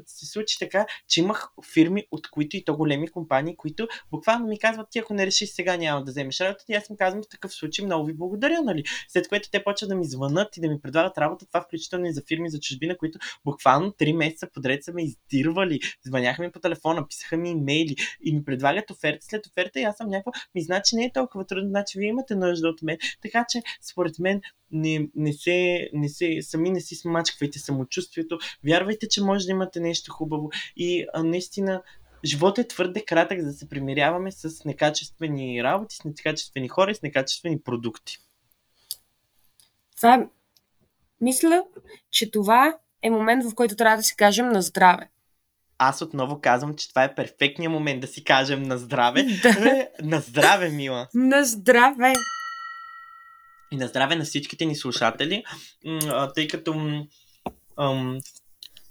се 0.06 0.26
случи 0.26 0.60
така, 0.60 0.86
че 1.08 1.20
имах 1.20 1.48
фирми, 1.74 2.04
от 2.12 2.30
които 2.30 2.58
и 2.58 2.66
то 2.66 2.76
големи 2.76 3.08
компании, 3.08 3.56
които 3.56 3.88
буквално 4.12 4.48
ми 4.48 4.60
казват, 4.60 4.88
ти 4.92 5.00
ако 5.00 5.14
не 5.14 5.26
решиш 5.26 5.50
сега 5.50 5.78
няма 5.78 6.04
да 6.04 6.12
вземеш 6.12 6.42
работа, 6.42 6.64
и 6.70 6.74
аз 6.74 6.90
им 6.90 6.98
казвам 6.98 7.24
в 7.24 7.30
такъв 7.30 7.54
случай 7.54 7.86
много 7.86 8.06
ви 8.06 8.14
благодаря, 8.14 8.62
нали? 8.62 8.84
След 9.08 9.28
което 9.28 9.50
те 9.52 9.64
почват 9.64 9.90
да 9.90 9.96
ми 9.96 10.06
звънат 10.06 10.58
и 10.58 10.62
да 10.62 10.70
ми 10.70 10.82
предлагат 10.82 11.18
работа, 11.18 11.46
това 11.46 11.62
включително 11.62 12.06
и 12.06 12.14
за 12.14 12.22
фирми 12.28 12.50
за 12.50 12.60
чужбина, 12.60 12.98
които 12.98 13.20
буквално 13.46 13.92
3 13.92 14.14
месеца 14.14 14.48
подред 14.54 14.84
са 14.84 14.94
ме 14.94 15.04
издирвали, 15.04 15.80
звъняха 16.06 16.42
ми 16.42 16.52
по 16.52 16.60
телефона, 16.60 17.08
писаха 17.08 17.38
ми 17.38 17.50
имейли 17.50 17.96
и 18.24 18.36
ми 18.36 18.46
предлагат 18.46 18.92
оферта 18.92 19.26
след 19.26 19.48
оферта 19.48 19.80
и 19.80 19.84
аз 19.84 19.98
съм 19.98 20.10
някаква, 20.10 20.32
ми 20.56 20.62
значи 20.62 20.96
не 20.96 21.06
е 21.06 21.12
толкова 21.14 21.46
трудно, 21.46 21.70
значи 21.70 22.00
вие 22.06 22.10
имате 22.10 22.36
нужда 22.36 22.70
от 22.70 22.82
мен. 22.82 22.98
Така 23.22 23.46
че, 23.50 23.62
според 23.82 24.20
мен, 24.20 24.42
не, 24.72 25.10
не, 25.16 25.34
се, 25.34 25.90
не 25.94 26.10
се, 26.10 26.38
сами 26.42 26.70
не 26.70 26.82
си 26.82 26.96
смачквайте 26.96 27.60
самочувствието. 27.60 28.38
Вярвайте, 28.66 29.08
че 29.08 29.24
може 29.24 29.46
да 29.46 29.52
имате 29.52 29.80
нещо 29.80 30.12
хубаво. 30.12 30.50
И 30.76 31.06
а, 31.14 31.24
наистина, 31.24 31.82
животът 32.26 32.66
е 32.66 32.68
твърде 32.68 33.06
кратък, 33.06 33.40
за 33.40 33.46
да 33.46 33.54
се 33.54 33.70
примиряваме 33.70 34.32
с 34.32 34.66
некачествени 34.66 35.64
работи, 35.64 35.96
с 35.96 36.04
некачествени 36.04 36.68
хора 36.68 36.92
и 36.92 36.96
с 36.96 37.02
некачествени 37.02 37.62
продукти. 37.62 38.18
Това, 39.98 40.30
мисля, 41.22 41.64
че 42.12 42.32
това 42.32 42.78
е 43.02 43.10
момент, 43.10 43.46
в 43.46 43.56
който 43.56 43.76
трябва 43.76 43.98
да 43.98 44.04
си 44.04 44.16
кажем 44.16 44.50
на 44.50 44.62
здраве 44.62 45.10
аз 45.78 46.02
отново 46.02 46.42
казвам, 46.42 46.76
че 46.76 46.90
това 46.90 47.04
е 47.04 47.16
перфектният 47.16 47.74
момент 47.74 48.02
да 48.02 48.08
си 48.08 48.24
кажем 48.24 48.64
на 48.64 48.78
здраве. 48.78 49.26
Да. 49.44 49.70
Е, 49.70 49.88
на 50.02 50.20
здраве, 50.20 50.70
мила! 50.70 51.08
На 51.14 51.46
здраве! 51.46 52.14
И 53.72 53.78
на 53.78 53.88
здраве 53.88 54.16
на 54.16 54.24
всичките 54.24 54.66
ни 54.66 54.76
слушатели, 54.76 55.44
тъй 56.36 56.48
като 56.48 57.06
ам, 57.80 58.20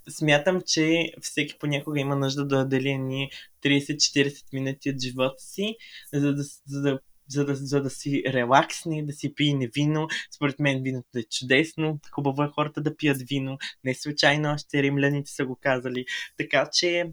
смятам, 0.09 0.61
че 0.67 1.13
всеки 1.21 1.55
понякога 1.59 2.01
има 2.01 2.17
нужда 2.17 2.47
да 2.47 2.59
отдели 2.59 2.99
ни 2.99 3.31
30-40 3.65 4.43
минути 4.53 4.91
от 4.91 5.03
живота 5.03 5.39
си, 5.39 5.77
за 6.13 6.35
да, 6.35 6.43
за 6.67 6.81
да 6.81 6.99
за 7.29 7.45
да, 7.45 7.55
за 7.55 7.83
да 7.83 7.91
си 7.91 8.23
релаксни, 8.27 9.07
да 9.07 9.13
си 9.13 9.35
пине 9.35 9.71
вино. 9.75 10.09
Според 10.35 10.59
мен 10.59 10.83
виното 10.83 11.19
е 11.19 11.23
чудесно. 11.23 12.01
Хубаво 12.11 12.43
е 12.43 12.49
хората 12.55 12.81
да 12.81 12.97
пият 12.97 13.23
вино. 13.23 13.59
Не 13.85 13.95
случайно 13.95 14.53
още 14.53 14.83
римляните 14.83 15.31
са 15.31 15.45
го 15.45 15.59
казали. 15.61 16.05
Така 16.37 16.69
че 16.73 17.13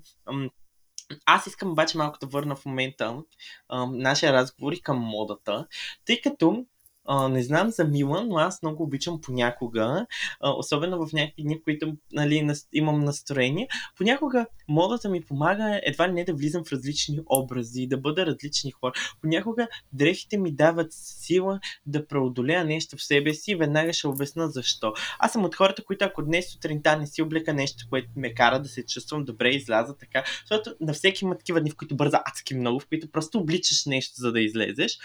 аз 1.25 1.47
искам 1.47 1.71
обаче 1.71 1.97
малко 1.97 2.17
да 2.21 2.27
върна 2.27 2.55
в 2.55 2.65
момента 2.65 3.23
а, 3.69 3.85
нашия 3.85 4.33
разговор 4.33 4.71
и 4.73 4.81
към 4.81 4.97
модата, 4.97 5.67
тъй 6.05 6.21
като 6.21 6.65
а, 7.05 7.27
не 7.27 7.43
знам 7.43 7.69
за 7.69 7.83
Мила, 7.83 8.23
но 8.23 8.35
аз 8.35 8.61
много 8.61 8.83
обичам 8.83 9.21
понякога, 9.21 10.05
а, 10.41 10.51
особено 10.51 11.07
в 11.07 11.13
някакви 11.13 11.43
дни, 11.43 11.55
в 11.55 11.63
които 11.63 11.93
нали, 12.13 12.49
имам 12.73 12.99
настроение. 12.99 13.67
Понякога 13.97 14.45
модата 14.67 15.09
ми 15.09 15.21
помага 15.21 15.79
едва 15.83 16.09
ли 16.09 16.13
не 16.13 16.23
да 16.23 16.33
влизам 16.33 16.63
в 16.63 16.71
различни 16.71 17.19
образи, 17.29 17.87
да 17.87 17.97
бъда 17.97 18.25
различни 18.25 18.71
хора. 18.71 18.93
Понякога 19.21 19.67
дрехите 19.93 20.37
ми 20.37 20.51
дават 20.51 20.87
сила 20.91 21.59
да 21.85 22.07
преодолея 22.07 22.65
нещо 22.65 22.97
в 22.97 23.03
себе 23.03 23.33
си 23.33 23.51
и 23.51 23.55
веднага 23.55 23.93
ще 23.93 24.07
обясна 24.07 24.49
защо. 24.49 24.93
Аз 25.19 25.31
съм 25.31 25.45
от 25.45 25.55
хората, 25.55 25.83
които 25.83 26.05
ако 26.05 26.23
днес 26.23 26.51
сутринта 26.51 26.97
не 26.97 27.07
си 27.07 27.21
облека 27.21 27.53
нещо, 27.53 27.85
което 27.89 28.09
ме 28.15 28.33
кара 28.33 28.61
да 28.61 28.69
се 28.69 28.85
чувствам 28.85 29.25
добре, 29.25 29.49
изляза 29.49 29.97
така, 29.97 30.23
защото 30.39 30.75
на 30.81 30.93
всеки 30.93 31.25
има 31.25 31.37
такива 31.37 31.61
дни, 31.61 31.71
в 31.71 31.75
които 31.75 31.95
бърза 31.95 32.21
адски 32.25 32.55
много, 32.55 32.79
в 32.79 32.87
които 32.87 33.11
просто 33.11 33.39
обличаш 33.39 33.85
нещо, 33.85 34.13
за 34.17 34.31
да 34.31 34.41
излезеш. 34.41 34.97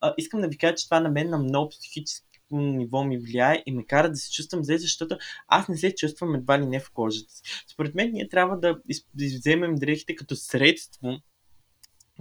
А, 0.00 0.14
искам 0.18 0.40
да 0.40 0.48
ви 0.48 0.58
кажа, 0.58 0.74
че 0.74 0.84
това 0.84 1.00
на 1.00 1.08
мен 1.08 1.27
на 1.28 1.38
много 1.38 1.68
психически 1.68 2.28
ниво 2.50 3.04
ми 3.04 3.18
влияе 3.18 3.62
и 3.66 3.72
ме 3.72 3.86
кара 3.86 4.10
да 4.10 4.16
се 4.16 4.32
чувствам 4.32 4.64
зле, 4.64 4.78
защото 4.78 5.18
аз 5.48 5.68
не 5.68 5.76
се 5.76 5.94
чувствам 5.94 6.34
едва 6.34 6.58
ли 6.58 6.66
не 6.66 6.80
в 6.80 6.90
кожата 6.90 7.32
си. 7.32 7.42
Според 7.72 7.94
мен 7.94 8.12
ние 8.12 8.28
трябва 8.28 8.58
да 8.58 8.80
вземем 9.14 9.74
дрехите 9.74 10.14
като 10.14 10.36
средство 10.36 11.20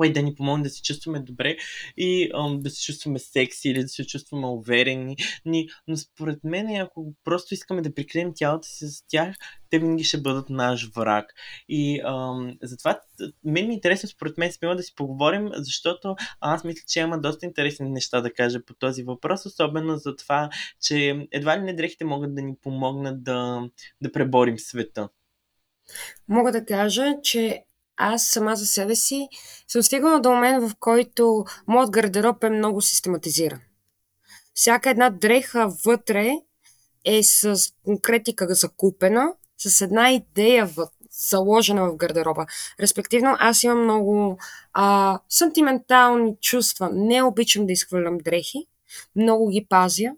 и 0.06 0.14
да 0.14 0.22
ни 0.22 0.36
помогне 0.36 0.64
да 0.64 0.70
се 0.70 0.82
чувстваме 0.82 1.20
добре 1.20 1.58
и 1.98 2.32
ам, 2.36 2.60
да 2.62 2.70
се 2.70 2.84
чувстваме 2.84 3.20
секси 3.20 3.70
или 3.70 3.82
да 3.82 3.88
се 3.88 4.08
чувстваме 4.08 4.48
уверени. 4.48 5.18
Ни, 5.46 5.70
но 5.88 5.98
според 5.98 6.44
мен, 6.44 6.76
ако 6.76 7.14
просто 7.24 7.54
искаме 7.54 7.82
да 7.82 7.94
прикрием 7.94 8.32
тялото 8.36 8.68
си 8.68 8.88
с 8.88 9.08
тях, 9.08 9.36
те 9.70 9.80
винаги 9.80 10.04
ще 10.04 10.22
бъдат 10.22 10.50
наш 10.50 10.90
враг. 10.96 11.34
И 11.70 12.02
ам, 12.06 12.58
затова 12.62 13.00
мен 13.44 13.68
ми 13.68 13.74
е 13.74 13.76
интересно, 13.76 14.10
според 14.10 14.38
мен, 14.38 14.52
смело 14.52 14.76
да 14.76 14.84
си 14.84 14.96
поговорим, 14.96 15.50
защото 15.54 16.16
аз 16.40 16.64
мисля, 16.64 16.84
че 16.88 17.00
има 17.00 17.20
доста 17.20 17.46
интересни 17.46 17.90
неща 17.90 18.22
да 18.22 18.34
кажа 18.34 18.66
по 18.66 18.74
този 18.74 19.04
въпрос, 19.04 19.46
особено 19.46 19.98
за 19.98 20.16
това, 20.16 20.50
че 20.82 21.28
едва 21.32 21.58
ли 21.58 21.62
не 21.62 21.74
дрехите 21.74 22.06
могат 22.06 22.36
да 22.36 22.42
ни 22.42 22.56
помогнат 22.62 23.24
да, 23.24 23.70
да 24.02 24.12
преборим 24.12 24.60
света. 24.60 25.10
Мога 26.28 26.52
да 26.52 26.66
кажа, 26.66 27.16
че 27.24 27.64
аз 27.98 28.28
сама 28.28 28.56
за 28.56 28.66
себе 28.66 28.96
си 28.96 29.30
съм 29.68 29.84
стигнала 29.84 30.20
до 30.20 30.32
момент, 30.32 30.70
в 30.70 30.76
който 30.80 31.46
моят 31.68 31.92
гардероб 31.92 32.44
е 32.44 32.50
много 32.50 32.82
систематизиран. 32.82 33.60
Всяка 34.54 34.90
една 34.90 35.10
дреха 35.10 35.68
вътре 35.86 36.32
е 37.06 37.24
с 37.24 37.58
конкретика 37.86 38.54
закупена, 38.54 39.34
с 39.58 39.82
една 39.82 40.12
идея 40.12 40.66
в, 40.66 40.88
заложена 41.30 41.92
в 41.92 41.96
гардероба. 41.96 42.46
Респективно, 42.80 43.36
аз 43.40 43.64
имам 43.64 43.84
много 43.84 44.38
а, 44.74 45.20
сантиментални 45.30 46.36
чувства. 46.42 46.90
Не 46.94 47.24
обичам 47.24 47.66
да 47.66 47.74
изхвърлям 47.74 48.18
дрехи. 48.18 48.68
Много 49.16 49.50
ги 49.50 49.66
пазя. 49.70 50.12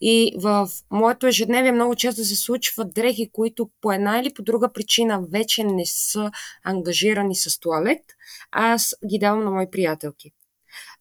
И 0.00 0.36
в 0.38 0.68
моето 0.90 1.26
ежедневие 1.26 1.72
много 1.72 1.96
често 1.96 2.24
се 2.24 2.36
случват 2.36 2.94
дрехи, 2.94 3.30
които 3.32 3.70
по 3.80 3.92
една 3.92 4.18
или 4.18 4.34
по 4.34 4.42
друга 4.42 4.72
причина 4.72 5.22
вече 5.32 5.64
не 5.64 5.86
са 5.86 6.30
ангажирани 6.64 7.36
с 7.36 7.60
туалет, 7.60 8.02
аз 8.50 8.94
ги 9.10 9.18
давам 9.18 9.44
на 9.44 9.50
мои 9.50 9.70
приятелки. 9.70 10.32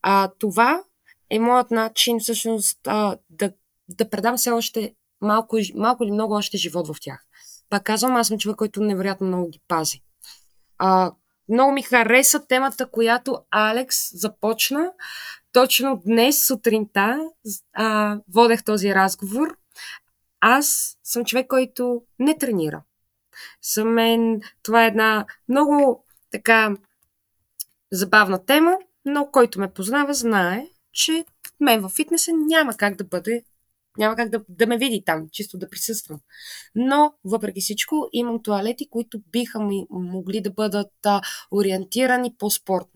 А, 0.02 0.32
това 0.40 0.84
е 1.30 1.40
моят 1.40 1.72
начин 1.72 2.20
всъщност 2.20 2.80
а, 2.88 3.18
да, 3.30 3.52
да 3.90 4.10
предам 4.10 4.38
все 4.38 4.52
още 4.52 4.96
малко, 5.22 5.58
малко 5.76 6.04
или 6.04 6.12
много 6.12 6.34
още 6.34 6.58
живот 6.58 6.88
в 6.88 6.96
тях. 7.02 7.26
Пак 7.70 7.84
казвам, 7.84 8.16
аз 8.16 8.28
съм 8.28 8.38
човек, 8.38 8.58
който 8.58 8.82
невероятно 8.82 9.28
много 9.28 9.50
ги 9.50 9.62
пази. 9.68 10.02
А, 10.78 11.12
много 11.50 11.72
ми 11.72 11.82
хареса 11.82 12.48
темата, 12.48 12.92
която 12.92 13.38
Алекс 13.52 14.20
започна. 14.20 14.92
Точно 15.56 16.02
днес 16.06 16.48
сутринта 16.48 17.30
а, 17.74 18.20
водех 18.34 18.64
този 18.64 18.96
разговор. 18.96 19.58
Аз 20.40 20.98
съм 21.04 21.26
човек, 21.26 21.48
който 21.48 22.02
не 22.20 22.38
тренира. 22.38 22.84
За 23.74 23.86
мен 23.86 24.42
това 24.64 24.84
е 24.84 24.88
една 24.88 25.26
много 25.50 26.06
така 26.32 26.76
забавна 27.92 28.46
тема, 28.46 28.78
но 29.06 29.32
който 29.32 29.60
ме 29.60 29.74
познава, 29.74 30.14
знае, 30.14 30.68
че 30.92 31.26
мен 31.60 31.82
във 31.82 31.92
фитнеса 31.92 32.32
няма 32.34 32.74
как 32.74 32.96
да 32.96 33.04
бъде 33.04 33.44
няма 33.98 34.16
как 34.16 34.30
да, 34.30 34.42
да 34.50 34.68
ме 34.68 34.78
види 34.78 35.04
там, 35.06 35.30
чисто 35.32 35.58
да 35.58 35.70
присъствам. 35.70 36.20
Но, 36.76 37.14
въпреки 37.24 37.62
всичко, 37.62 38.10
имам 38.14 38.44
туалети, 38.44 38.90
които 38.90 39.22
биха 39.32 39.60
ми 39.60 39.86
могли 39.90 40.42
да 40.42 40.52
бъдат 40.52 40.92
а, 41.06 41.22
ориентирани 41.52 42.36
по-спортно. 42.38 42.95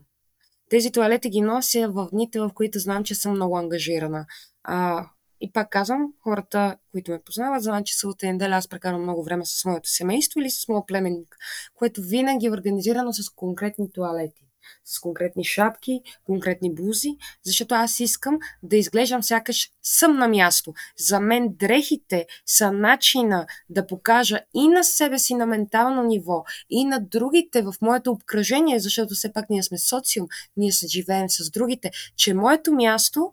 Тези 0.70 0.92
туалети 0.92 1.30
ги 1.30 1.40
нося 1.40 1.88
в 1.88 2.08
дните, 2.12 2.40
в 2.40 2.50
които 2.54 2.78
знам, 2.78 3.04
че 3.04 3.14
съм 3.14 3.32
много 3.32 3.56
ангажирана. 3.56 4.26
А, 4.64 5.06
и 5.40 5.52
пак 5.52 5.70
казвам, 5.70 6.12
хората, 6.22 6.76
които 6.90 7.10
ме 7.10 7.22
познават, 7.24 7.62
знаят, 7.62 7.86
че 7.86 7.98
събота 7.98 8.26
неделя 8.26 8.54
аз 8.54 8.68
прекарам 8.68 9.02
много 9.02 9.24
време 9.24 9.46
с 9.46 9.64
моето 9.64 9.88
семейство 9.88 10.40
или 10.40 10.50
с 10.50 10.68
моят 10.68 10.86
племенник, 10.86 11.36
което 11.74 12.02
винаги 12.02 12.46
е 12.46 12.50
организирано 12.50 13.12
с 13.12 13.30
конкретни 13.30 13.92
туалети 13.92 14.49
с 14.84 15.00
конкретни 15.00 15.44
шапки, 15.44 16.00
конкретни 16.24 16.74
бузи, 16.74 17.16
защото 17.44 17.74
аз 17.74 18.00
искам 18.00 18.38
да 18.62 18.76
изглеждам 18.76 19.22
сякаш 19.22 19.70
съм 19.82 20.18
на 20.18 20.28
място. 20.28 20.74
За 20.98 21.20
мен 21.20 21.48
дрехите 21.50 22.26
са 22.46 22.72
начина 22.72 23.46
да 23.68 23.86
покажа 23.86 24.40
и 24.54 24.68
на 24.68 24.84
себе 24.84 25.18
си 25.18 25.34
на 25.34 25.46
ментално 25.46 26.02
ниво, 26.02 26.44
и 26.70 26.84
на 26.84 27.00
другите 27.00 27.62
в 27.62 27.74
моето 27.82 28.10
обкръжение, 28.10 28.78
защото 28.78 29.14
все 29.14 29.32
пак 29.32 29.50
ние 29.50 29.62
сме 29.62 29.78
социум, 29.78 30.26
ние 30.56 30.72
се 30.72 30.86
живеем 30.86 31.30
с 31.30 31.50
другите, 31.50 31.90
че 32.16 32.34
моето 32.34 32.72
място 32.72 33.32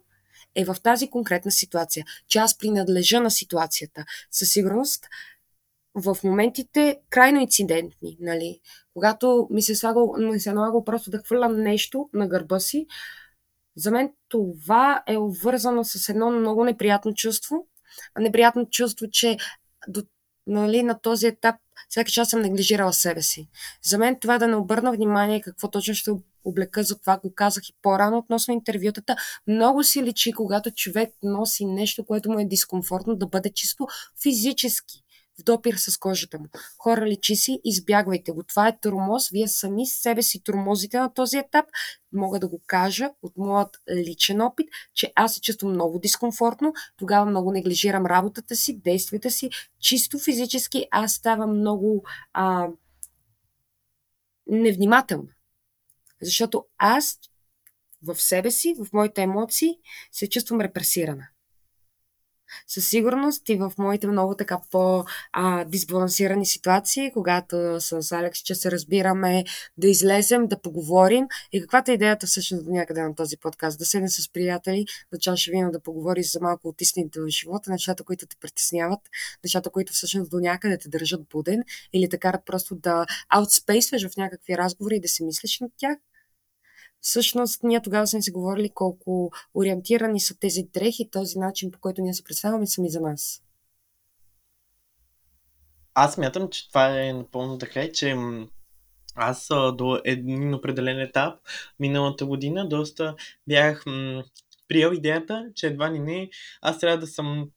е 0.54 0.64
в 0.64 0.76
тази 0.82 1.10
конкретна 1.10 1.50
ситуация, 1.50 2.04
че 2.28 2.38
аз 2.38 2.58
принадлежа 2.58 3.20
на 3.20 3.30
ситуацията. 3.30 4.04
Със 4.30 4.52
сигурност 4.52 5.06
в 5.94 6.16
моментите 6.24 7.00
крайно 7.10 7.40
инцидентни, 7.40 8.16
нали? 8.20 8.60
Когато 8.94 9.48
ми 9.50 9.62
се, 9.62 9.74
слагал, 9.74 10.14
ми 10.18 10.40
се 10.40 10.52
налагало 10.52 10.84
просто 10.84 11.10
да 11.10 11.18
хвърлям 11.18 11.60
нещо 11.60 12.08
на 12.12 12.28
гърба 12.28 12.60
си, 12.60 12.86
за 13.76 13.90
мен 13.90 14.12
това 14.28 15.02
е 15.06 15.16
обвързано 15.16 15.84
с 15.84 16.08
едно 16.08 16.30
много 16.30 16.64
неприятно 16.64 17.14
чувство. 17.14 17.66
Неприятно 18.18 18.66
чувство, 18.70 19.06
че 19.10 19.36
до, 19.88 20.02
нали, 20.46 20.82
на 20.82 21.00
този 21.00 21.26
етап 21.26 21.56
всеки 21.88 22.12
час 22.12 22.30
съм 22.30 22.40
неглижирала 22.40 22.92
себе 22.92 23.22
си. 23.22 23.48
За 23.82 23.98
мен 23.98 24.20
това 24.20 24.38
да 24.38 24.48
не 24.48 24.56
обърна 24.56 24.92
внимание 24.92 25.40
какво 25.40 25.70
точно 25.70 25.94
ще 25.94 26.10
облека, 26.44 26.82
за 26.82 26.98
това 26.98 27.18
го 27.18 27.34
казах 27.34 27.68
и 27.68 27.74
по-рано 27.82 28.18
относно 28.18 28.54
интервютата, 28.54 29.16
много 29.46 29.84
си 29.84 30.02
личи, 30.02 30.32
когато 30.32 30.70
човек 30.70 31.10
носи 31.22 31.64
нещо, 31.64 32.04
което 32.04 32.30
му 32.30 32.38
е 32.38 32.44
дискомфортно, 32.44 33.16
да 33.16 33.26
бъде 33.26 33.52
чисто 33.52 33.86
физически 34.22 35.04
в 35.40 35.44
допир 35.44 35.74
с 35.74 35.98
кожата 35.98 36.38
му. 36.38 36.46
Хора, 36.78 37.06
лечи 37.06 37.36
си, 37.36 37.60
избягвайте 37.64 38.32
го. 38.32 38.42
Това 38.42 38.68
е 38.68 38.78
тормоз. 38.80 39.28
Вие 39.28 39.48
сами 39.48 39.86
себе 39.86 40.22
си 40.22 40.42
тормозите 40.42 40.98
на 40.98 41.14
този 41.14 41.36
етап. 41.36 41.66
Мога 42.12 42.38
да 42.38 42.48
го 42.48 42.62
кажа 42.66 43.10
от 43.22 43.36
моят 43.36 43.80
личен 43.90 44.40
опит, 44.40 44.68
че 44.94 45.12
аз 45.14 45.34
се 45.34 45.40
чувствам 45.40 45.72
много 45.72 45.98
дискомфортно, 45.98 46.72
тогава 46.96 47.30
много 47.30 47.52
неглижирам 47.52 48.06
работата 48.06 48.56
си, 48.56 48.78
действията 48.78 49.30
си, 49.30 49.50
чисто 49.80 50.18
физически 50.18 50.86
аз 50.90 51.12
ставам 51.12 51.58
много 51.58 52.04
а, 52.32 52.68
невнимателна. 54.46 55.28
Защото 56.22 56.64
аз 56.78 57.18
в 58.02 58.20
себе 58.20 58.50
си, 58.50 58.74
в 58.78 58.92
моите 58.92 59.22
емоции, 59.22 59.78
се 60.12 60.28
чувствам 60.28 60.60
репресирана 60.60 61.28
със 62.66 62.88
сигурност 62.88 63.48
и 63.48 63.56
в 63.56 63.72
моите 63.78 64.06
много 64.06 64.34
така 64.34 64.60
по-дисбалансирани 64.70 66.46
ситуации, 66.46 67.10
когато 67.12 67.80
с 67.80 68.12
Алекс 68.12 68.38
че 68.38 68.54
се 68.54 68.70
разбираме, 68.70 69.44
да 69.78 69.88
излезем, 69.88 70.46
да 70.46 70.60
поговорим. 70.60 71.26
И 71.52 71.60
каквато 71.60 71.90
е 71.90 71.94
идеята 71.94 72.26
всъщност 72.26 72.64
до 72.64 72.70
някъде 72.70 73.02
на 73.02 73.14
този 73.14 73.36
подкаст, 73.36 73.78
да 73.78 73.84
седнем 73.84 74.08
с 74.08 74.32
приятели, 74.32 74.86
да 75.12 75.18
чаша 75.18 75.50
вино, 75.50 75.70
да 75.70 75.80
поговориш 75.80 76.32
за 76.32 76.40
малко 76.40 76.68
от 76.68 76.80
истините 76.80 77.20
в 77.20 77.28
живота, 77.28 77.70
нещата, 77.70 78.04
които 78.04 78.26
те 78.26 78.36
притесняват, 78.40 79.00
нещата, 79.44 79.70
които 79.70 79.92
всъщност 79.92 80.30
до 80.30 80.40
някъде 80.40 80.78
те 80.78 80.88
държат 80.88 81.28
буден. 81.30 81.64
Или 81.92 82.08
те 82.08 82.18
карат 82.18 82.40
просто 82.46 82.74
да 82.74 83.06
аутспейсваш 83.28 84.08
в 84.08 84.16
някакви 84.16 84.58
разговори 84.58 84.96
и 84.96 85.00
да 85.00 85.08
си 85.08 85.24
мислиш 85.24 85.60
над 85.60 85.72
тях 85.76 85.98
Всъщност, 87.00 87.62
ние 87.62 87.82
тогава 87.82 88.06
сме 88.06 88.22
си 88.22 88.30
говорили 88.30 88.70
колко 88.74 89.30
ориентирани 89.54 90.20
са 90.20 90.38
тези 90.38 90.62
дрехи, 90.62 91.10
този 91.10 91.38
начин, 91.38 91.70
по 91.70 91.78
който 91.80 92.02
ние 92.02 92.14
се 92.14 92.24
представяме 92.24 92.66
сами 92.66 92.90
за 92.90 93.00
нас. 93.00 93.42
Аз 95.94 96.18
мятам, 96.18 96.48
че 96.50 96.68
това 96.68 97.02
е 97.02 97.12
напълно 97.12 97.58
така, 97.58 97.92
че 97.92 98.16
аз 99.14 99.48
до 99.74 100.00
един 100.04 100.54
определен 100.54 101.00
етап 101.00 101.40
миналата 101.80 102.26
година 102.26 102.68
доста 102.68 103.14
бях 103.46 103.86
м- 103.86 104.24
приел 104.68 104.92
идеята, 104.92 105.46
че 105.54 105.66
едва 105.66 105.92
ли 105.92 105.98
не 105.98 106.30
аз 106.62 106.78
трябва 106.78 106.98
да 106.98 107.06
съм 107.06 107.50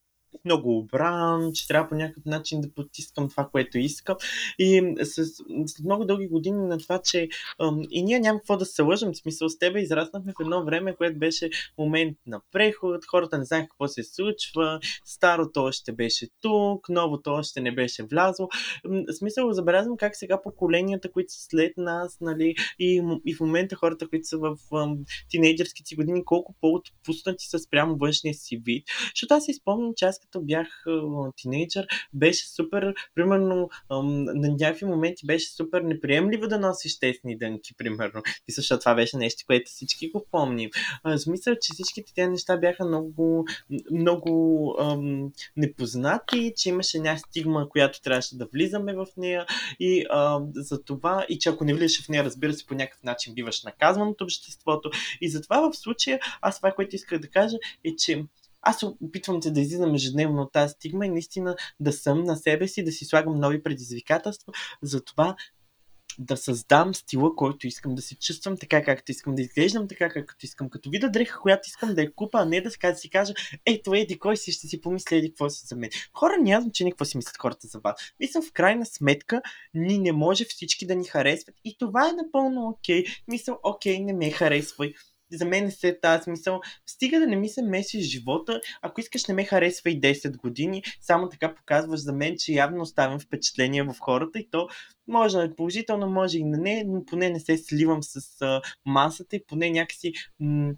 много 0.46 0.78
обран, 0.78 1.52
че 1.54 1.68
трябва 1.68 1.90
по 1.90 1.96
някакъв 1.96 2.26
начин 2.26 2.62
да 2.62 2.74
потискам 2.74 3.30
това, 3.30 3.50
което 3.52 3.78
искам. 3.78 4.16
И 4.60 4.96
с, 5.02 5.26
с 5.66 5.80
много 5.84 6.06
дълги 6.06 6.28
години 6.28 6.68
на 6.68 6.78
това, 6.78 7.02
че 7.02 7.30
ам, 7.62 7.82
и 7.90 8.04
ние 8.04 8.20
няма 8.20 8.40
какво 8.40 8.58
да 8.58 8.66
се 8.66 8.82
лъжим, 8.82 9.12
в 9.12 9.18
смисъл 9.18 9.50
с 9.50 9.58
тебе 9.58 9.82
израснахме 9.82 10.34
в 10.34 10.42
едно 10.42 10.66
време, 10.66 10.96
което 10.96 11.20
беше 11.20 11.50
момент 11.78 12.18
на 12.28 12.42
преход, 12.52 13.06
хората 13.06 13.38
не 13.38 13.46
знаеха 13.46 13.68
какво 13.68 13.88
се 13.88 14.04
случва, 14.04 14.80
старото 15.06 15.64
още 15.64 15.92
беше 15.92 16.28
тук, 16.42 16.90
новото 16.90 17.32
още 17.32 17.62
не 17.62 17.72
беше 17.72 18.04
влязло. 18.04 18.50
В 18.84 19.14
смисъл, 19.14 19.54
забелязвам 19.54 19.98
как 19.98 20.16
сега 20.16 20.42
поколенията, 20.42 21.12
които 21.12 21.34
са 21.34 21.42
след 21.42 21.78
нас, 21.78 22.18
нали, 22.22 22.56
и, 22.80 23.04
и 23.26 23.36
в 23.36 23.40
момента 23.40 23.76
хората, 23.76 24.08
които 24.10 24.28
са 24.28 24.38
в 24.38 24.58
ам, 24.74 24.98
тинейджерските 25.30 25.96
години, 25.96 26.26
колко 26.26 26.56
по-отпуснати 26.62 27.46
са 27.48 27.60
спрямо 27.60 27.98
външния 27.98 28.34
си 28.34 28.62
вид. 28.66 28.88
Защото 29.16 29.34
аз 29.34 29.46
си 29.46 29.54
спомням, 29.54 29.94
че 29.96 30.06
аз 30.06 30.21
като 30.22 30.42
бях 30.42 30.68
тинейджър, 31.38 31.88
беше 32.14 32.48
супер, 32.48 32.94
примерно, 33.16 33.70
на 33.90 34.50
някакви 34.60 34.86
моменти 34.86 35.26
беше 35.26 35.50
супер 35.50 35.82
неприемливо 35.82 36.48
да 36.48 36.60
носиш 36.60 37.00
тесни 37.00 37.38
дънки, 37.38 37.74
примерно. 37.78 38.22
И 38.48 38.52
защото 38.52 38.80
това 38.80 38.96
беше 38.96 39.18
нещо, 39.18 39.44
което 39.48 39.72
всички 39.72 40.10
го 40.10 40.26
помним. 40.32 40.70
В 41.04 41.20
смисъл, 41.20 41.56
че 41.62 41.74
всичките 41.74 42.14
тези 42.14 42.30
неща 42.30 42.58
бяха 42.58 42.86
много, 42.86 43.48
много 43.92 44.76
ам, 44.80 45.32
непознати, 45.58 46.54
че 46.58 46.70
имаше 46.70 47.00
някаква 47.00 47.30
стигма, 47.30 47.70
която 47.70 48.02
трябваше 48.02 48.38
да 48.38 48.48
влизаме 48.54 48.94
в 48.94 49.08
нея 49.18 49.46
и 49.80 50.06
а, 50.10 50.42
за 50.56 50.84
това, 50.84 51.26
и 51.30 51.40
че 51.40 51.50
ако 51.50 51.64
не 51.64 51.74
влизаш 51.74 52.06
в 52.06 52.10
нея, 52.10 52.24
разбира 52.24 52.54
се, 52.54 52.66
по 52.66 52.74
някакъв 52.74 53.04
начин 53.04 53.34
биваш 53.34 53.64
наказван 53.64 54.08
от 54.08 54.22
обществото. 54.22 54.92
И 55.22 55.30
затова 55.30 55.72
в 55.72 55.78
случая, 55.78 56.20
аз 56.42 56.58
това, 56.58 56.72
което 56.72 56.96
исках 56.96 57.20
да 57.20 57.28
кажа 57.28 57.58
е, 57.84 57.96
че 57.96 58.26
аз 58.62 58.84
опитвам 58.84 59.44
се 59.44 59.52
да 59.52 59.62
излизам 59.62 59.96
ежедневно 59.96 60.42
от 60.42 60.52
тази 60.52 60.72
стигма 60.72 61.06
и 61.06 61.10
наистина 61.10 61.56
да 61.80 61.94
съм 61.94 62.24
на 62.24 62.38
себе 62.38 62.68
си, 62.68 62.84
да 62.84 62.92
си 62.92 63.06
слагам 63.06 63.36
нови 63.36 63.64
предизвикателства, 63.64 64.54
затова 64.82 65.36
да 66.20 66.38
създам 66.38 66.94
стила, 66.94 67.36
който 67.36 67.68
искам 67.68 67.96
да 67.96 68.02
се 68.02 68.16
чувствам 68.16 68.58
така, 68.58 68.84
както 68.84 69.12
искам 69.12 69.36
да 69.36 69.42
изглеждам, 69.42 69.88
така, 69.88 70.10
както 70.10 70.46
искам. 70.46 70.70
Като 70.70 70.90
видя 70.90 71.10
дреха, 71.10 71.40
която 71.40 71.62
искам 71.68 71.96
да 71.96 72.02
я 72.02 72.16
купа, 72.16 72.40
а 72.42 72.46
не 72.46 72.62
да, 72.62 72.70
да 72.84 72.96
си 72.96 73.10
кажа, 73.10 73.34
ето, 73.66 73.94
еди, 73.94 74.20
кой 74.20 74.38
си 74.38 74.52
ще 74.52 74.68
си 74.68 74.82
помисля, 74.82 75.16
еди, 75.16 75.30
какво 75.30 75.50
си 75.50 75.68
за 75.68 75.76
мен. 75.76 75.90
Хора 76.14 76.38
няма 76.42 76.62
значение 76.62 76.92
какво 76.92 77.06
си 77.06 77.18
мислят 77.18 77.38
хората 77.38 77.68
за 77.68 77.80
вас. 77.80 77.96
Мисля, 78.20 78.42
в 78.42 78.54
крайна 78.54 78.86
сметка, 78.86 79.42
ни 79.74 80.00
не 80.00 80.12
може 80.12 80.46
всички 80.46 80.86
да 80.86 80.96
ни 80.96 81.04
харесват 81.04 81.56
и 81.64 81.78
това 81.80 82.10
е 82.10 82.14
напълно 82.14 82.68
окей. 82.68 83.04
Okay. 83.04 83.22
Мисля, 83.28 83.58
окей, 83.64 84.00
не 84.00 84.14
ме 84.14 84.32
харесвай 84.32 84.94
за 85.32 85.46
мен 85.46 85.72
се 85.72 86.00
тази 86.02 86.24
смисъл. 86.24 86.62
Стига 86.86 87.20
да 87.20 87.28
не 87.28 87.36
ми 87.36 87.50
се 87.50 87.62
месиш 87.62 88.06
живота. 88.06 88.62
Ако 88.82 89.02
искаш 89.02 89.26
не 89.26 89.34
ме 89.34 89.46
харесва 89.46 89.90
и 89.90 90.02
10 90.02 90.38
години, 90.38 90.84
само 91.02 91.30
така 91.30 91.56
показваш 91.56 92.00
за 92.00 92.14
мен, 92.14 92.36
че 92.40 92.54
явно 92.54 92.82
оставям 92.82 93.20
впечатление 93.20 93.84
в 93.84 93.96
хората 94.00 94.40
и 94.40 94.50
то 94.52 94.68
може 95.08 95.38
да 95.38 95.44
е 95.44 95.56
положително, 95.56 96.10
може 96.10 96.38
и 96.38 96.44
на 96.44 96.58
не, 96.58 96.84
но 96.88 97.06
поне 97.06 97.30
не 97.30 97.40
се 97.40 97.58
сливам 97.58 98.04
с 98.04 98.42
а, 98.42 98.62
масата 98.86 99.36
и 99.36 99.46
поне 99.48 99.70
някакси 99.70 100.14
м- 100.40 100.74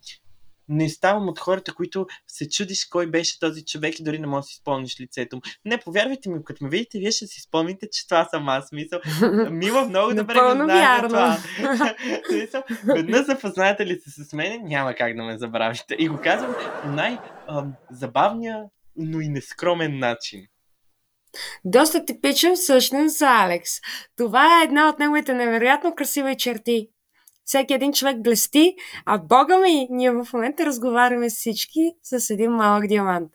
не 0.69 0.89
ставам 0.89 1.30
от 1.30 1.39
хората, 1.39 1.73
които 1.73 2.08
се 2.28 2.49
чудиш 2.49 2.86
кой 2.86 3.08
беше 3.08 3.39
този 3.39 3.65
човек 3.65 3.99
и 3.99 4.04
дори 4.04 4.19
не 4.19 4.28
можеш 4.28 4.45
да 4.45 4.49
си 4.49 4.56
спомниш 4.56 4.99
лицето 4.99 5.36
му. 5.36 5.41
Не, 5.65 5.78
повярвайте 5.78 6.30
ми, 6.30 6.43
като 6.43 6.63
ме 6.63 6.69
видите, 6.69 6.99
вие 6.99 7.12
ще 7.12 7.28
си 7.28 7.41
спомните, 7.41 7.88
че 7.91 8.08
това 8.08 8.26
съм 8.26 8.49
аз. 8.49 8.71
Мисъл, 8.71 8.99
Мила 9.52 9.86
много 9.86 10.13
добре 10.13 10.34
го 10.34 10.52
знае 10.52 11.02
това. 11.02 11.38
Мисъл, 12.32 12.63
веднъж 12.95 13.26
запознаете 13.26 13.86
ли 13.86 13.99
се 13.99 14.23
с 14.23 14.34
мен, 14.34 14.62
няма 14.63 14.93
как 14.95 15.15
да 15.15 15.23
ме 15.23 15.38
забравите. 15.38 15.95
И 15.99 16.08
го 16.08 16.17
казвам 16.23 16.56
най-забавния, 16.86 18.63
но 18.95 19.21
и 19.21 19.28
нескромен 19.28 19.99
начин. 19.99 20.45
Доста 21.65 22.06
типичен 22.06 22.56
всъщност 22.56 23.17
за 23.17 23.28
Алекс. 23.28 23.69
Това 24.17 24.62
е 24.62 24.63
една 24.63 24.89
от 24.89 24.99
неговите 24.99 25.34
невероятно 25.34 25.95
красиви 25.95 26.38
черти 26.38 26.89
всеки 27.45 27.73
един 27.73 27.93
човек 27.93 28.21
блести, 28.21 28.75
а 29.06 29.17
бога 29.17 29.58
ми, 29.58 29.88
ние 29.89 30.12
в 30.12 30.27
момента 30.34 30.65
разговаряме 30.65 31.29
всички 31.29 31.91
с 32.03 32.29
един 32.29 32.51
малък 32.51 32.88
диамант. 32.88 33.32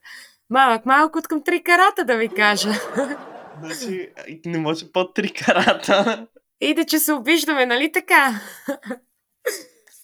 Малък, 0.50 0.86
малък 0.86 1.16
от 1.16 1.28
към 1.28 1.44
три 1.44 1.62
карата, 1.62 2.04
да 2.04 2.16
ви 2.16 2.28
кажа. 2.28 2.70
Значи, 3.62 4.08
не 4.46 4.58
може 4.58 4.92
под 4.92 5.14
три 5.14 5.32
карата. 5.32 6.26
И 6.60 6.74
да 6.74 6.84
че 6.84 6.98
се 6.98 7.12
обиждаме, 7.12 7.66
нали 7.66 7.92
така? 7.92 8.40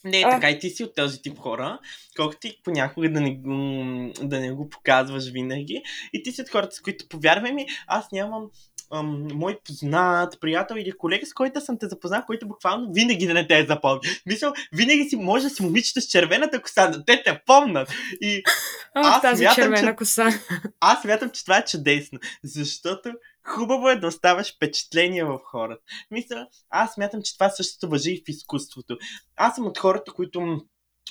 Не, 0.05 0.23
така 0.23 0.51
и 0.51 0.59
ти 0.59 0.71
си 0.71 0.85
от 0.85 0.95
този 0.95 1.23
тип 1.23 1.39
хора, 1.39 1.79
колкото 2.17 2.41
ти 2.41 2.61
понякога 2.65 3.13
да 3.13 3.21
не, 3.21 3.35
го, 3.35 3.53
да 4.23 4.41
не 4.41 4.53
го 4.53 4.69
показваш 4.69 5.31
винаги. 5.31 5.83
И 6.13 6.23
ти 6.23 6.33
си 6.33 6.43
от 6.43 6.49
хората, 6.49 6.77
с 6.77 6.81
които, 6.81 7.09
повярвай 7.09 7.53
ми, 7.53 7.67
аз 7.87 8.13
нямам 8.13 8.51
ам, 8.93 9.27
мой 9.33 9.59
познат, 9.65 10.41
приятел 10.41 10.75
или 10.75 10.93
колега, 10.93 11.27
с 11.27 11.35
който 11.35 11.61
съм 11.61 11.79
те 11.79 11.87
запознал, 11.87 12.23
който 12.27 12.49
буквално 12.49 12.93
винаги 12.93 13.27
не 13.27 13.47
те 13.47 13.59
е 13.59 13.67
запомни. 13.67 14.01
Мисъл, 14.27 14.53
винаги 14.73 15.05
си 15.05 15.17
може 15.17 15.45
да 15.45 15.51
си 15.51 15.63
момичета 15.63 16.01
с 16.01 16.07
червената 16.07 16.63
коса, 16.63 16.87
да 16.89 17.05
те 17.05 17.23
те 17.23 17.41
помнат. 17.47 17.93
И 18.21 18.43
О, 18.97 19.01
аз 19.01 19.23
тази 19.23 19.39
смятам, 19.39 19.55
червена 19.55 19.93
че, 19.93 19.97
коса. 19.97 20.29
Аз 20.81 21.03
смятам, 21.03 21.31
че 21.31 21.45
това 21.45 21.59
е 21.59 21.65
чудесно, 21.65 22.19
защото 22.45 23.13
хубаво 23.47 23.89
е 23.89 23.97
да 23.97 24.07
оставаш 24.07 24.55
впечатление 24.57 25.25
в 25.25 25.39
хората. 25.45 25.83
Мисля, 26.11 26.47
аз 26.71 26.95
смятам, 26.95 27.23
че 27.23 27.35
това 27.35 27.51
същото 27.51 27.91
въжи 27.91 28.11
и 28.11 28.23
в 28.27 28.29
изкуството. 28.29 28.99
Аз 29.37 29.55
съм 29.55 29.67
от 29.67 29.79
хората, 29.79 30.13
които 30.13 30.61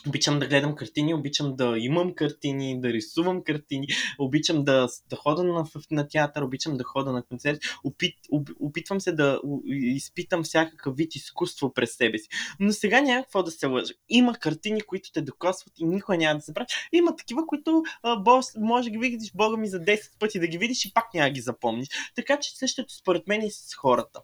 Обичам 0.08 0.39
да 0.39 0.47
гледам 0.47 0.75
картини, 0.75 1.13
обичам 1.13 1.56
да 1.56 1.73
имам 1.77 2.15
картини, 2.15 2.82
да 2.82 2.93
рисувам 2.93 3.43
картини, 3.43 3.88
обичам 4.19 4.63
да, 4.63 4.88
да 5.10 5.15
хода 5.15 5.43
на, 5.43 5.65
на 5.91 6.08
театър, 6.08 6.41
обичам 6.41 6.77
да 6.77 6.84
хода 6.84 7.12
на 7.12 7.23
концерт. 7.23 7.60
Опит, 7.84 8.15
об, 8.32 8.49
опитвам 8.60 9.01
се 9.01 9.12
да 9.12 9.39
изпитам 9.67 10.43
всякакъв 10.43 10.95
вид 10.95 11.15
изкуство 11.15 11.73
през 11.73 11.95
себе 11.95 12.17
си. 12.17 12.27
Но 12.60 12.71
сега 12.71 13.01
няма 13.01 13.23
какво 13.23 13.43
да 13.43 13.51
се 13.51 13.67
лъжа. 13.67 13.93
Има 14.10 14.34
картини, 14.36 14.82
които 14.82 15.12
те 15.12 15.21
докосват 15.21 15.73
и 15.79 15.86
никой 15.86 16.17
няма 16.17 16.36
да 16.36 16.41
се 16.41 16.53
прави. 16.53 16.67
Има 16.91 17.15
такива, 17.15 17.47
които 17.47 17.84
а, 18.03 18.15
бос, 18.15 18.45
може 18.58 18.89
да 18.89 18.91
ги 18.91 18.97
видиш 18.97 19.32
Бога 19.36 19.58
ми 19.58 19.67
за 19.67 19.79
10 19.79 20.19
пъти 20.19 20.39
да 20.39 20.47
ги 20.47 20.58
видиш 20.58 20.86
и 20.86 20.93
пак 20.93 21.13
няма 21.13 21.29
да 21.29 21.34
ги 21.34 21.41
запомниш. 21.41 21.88
Така 22.15 22.39
че 22.39 22.58
същото 22.58 22.93
според 22.93 23.27
мен 23.27 23.41
и 23.41 23.51
с 23.51 23.75
хората. 23.75 24.21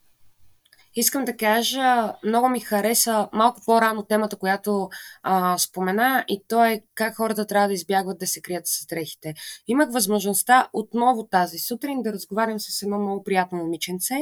Искам 0.96 1.26
да 1.26 1.38
кажа, 1.38 2.14
много 2.24 2.50
ми 2.50 2.60
хареса 2.60 3.30
малко 3.34 3.62
по-рано 3.66 4.04
темата, 4.04 4.36
която 4.36 4.90
а, 5.24 5.58
спомена 5.58 6.26
и 6.28 6.44
то 6.48 6.66
е 6.66 6.82
как 6.96 7.16
хората 7.16 7.48
трябва 7.48 7.68
да 7.68 7.74
избягват 7.74 8.20
да 8.20 8.28
се 8.28 8.42
крият 8.42 8.68
с 8.68 8.86
дрехите. 8.86 9.34
Имах 9.68 9.92
възможността 9.92 10.70
отново 10.74 11.28
тази 11.28 11.60
сутрин 11.60 12.02
да 12.02 12.14
разговарям 12.14 12.60
с 12.60 12.82
едно 12.82 13.00
много 13.00 13.24
приятно 13.24 13.58
момиченце, 13.58 14.16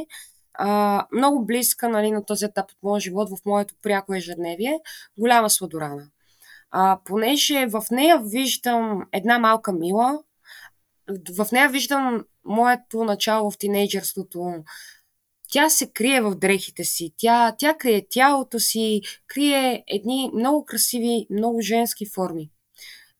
а, 0.54 1.06
много 1.12 1.46
близка 1.46 1.90
нали, 1.90 2.12
на 2.12 2.26
този 2.26 2.46
етап 2.46 2.72
от 2.72 2.78
моя 2.84 3.02
живот, 3.02 3.30
в 3.30 3.46
моето 3.46 3.76
пряко 3.82 4.14
ежедневие, 4.14 4.80
голяма 5.20 5.50
сладорана. 5.50 6.08
А, 6.72 7.00
понеже 7.06 7.68
в 7.68 7.84
нея 7.92 8.22
виждам 8.26 9.04
една 9.12 9.40
малка 9.40 9.74
мила, 9.74 10.20
в 11.38 11.48
нея 11.52 11.70
виждам 11.70 12.26
моето 12.46 13.04
начало 13.04 13.52
в 13.52 13.58
тинейджерството, 13.58 14.54
тя 15.52 15.70
се 15.70 15.92
крие 15.92 16.22
в 16.22 16.36
дрехите 16.36 16.84
си, 16.84 17.14
тя, 17.18 17.56
тя 17.58 17.74
крие 17.74 18.06
тялото 18.10 18.60
си, 18.60 19.02
крие 19.28 19.84
едни 19.88 20.32
много 20.34 20.66
красиви, 20.66 21.28
много 21.30 21.62
женски 21.62 22.06
форми. 22.06 22.52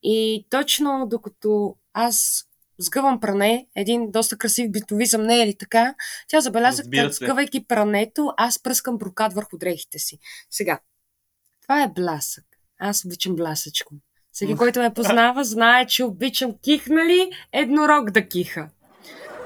И 0.02 0.46
точно 0.50 1.06
докато 1.10 1.76
аз 1.92 2.44
сгъвам 2.78 3.20
пране, 3.20 3.66
един 3.76 4.10
доста 4.10 4.38
красив 4.38 4.70
битовизъм, 4.70 5.22
не 5.22 5.42
е 5.42 5.46
ли 5.46 5.54
така? 5.58 5.94
Тя 6.28 6.40
забеляза, 6.40 6.82
че 6.92 7.10
сгъвайки 7.10 7.66
прането, 7.66 8.32
аз 8.36 8.62
пръскам 8.62 8.98
брокад 8.98 9.32
върху 9.32 9.58
дрехите 9.58 9.98
си. 9.98 10.18
Сега, 10.50 10.80
това 11.62 11.82
е 11.82 11.88
блясък. 11.88 12.44
Аз 12.78 13.04
обичам 13.04 13.36
блясъчко. 13.36 13.94
Всеки, 14.32 14.56
който 14.56 14.80
ме 14.80 14.94
познава, 14.94 15.44
знае, 15.44 15.86
че 15.86 16.04
обичам 16.04 16.54
кихнали 16.64 17.30
еднорог 17.52 18.10
да 18.10 18.28
киха. 18.28 18.70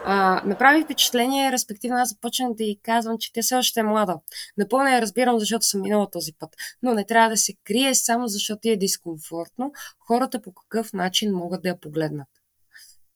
А, 0.04 0.42
направи 0.44 0.84
впечатление, 0.84 1.52
респективно 1.52 1.96
аз 1.96 2.08
започнах 2.08 2.54
да 2.54 2.64
й 2.64 2.78
казвам, 2.82 3.18
че 3.18 3.32
тя 3.32 3.42
все 3.42 3.54
още 3.54 3.80
е 3.80 3.82
млада. 3.82 4.16
Напълно 4.56 4.88
я 4.88 5.02
разбирам, 5.02 5.38
защото 5.38 5.66
съм 5.66 5.80
минала 5.80 6.10
този 6.10 6.32
път. 6.38 6.50
Но 6.82 6.94
не 6.94 7.06
трябва 7.06 7.30
да 7.30 7.36
се 7.36 7.52
крие 7.64 7.94
само 7.94 8.28
защото 8.28 8.60
е 8.64 8.76
дискомфортно. 8.76 9.72
Хората 10.06 10.42
по 10.42 10.52
какъв 10.52 10.92
начин 10.92 11.32
могат 11.32 11.62
да 11.62 11.68
я 11.68 11.80
погледнат. 11.80 12.28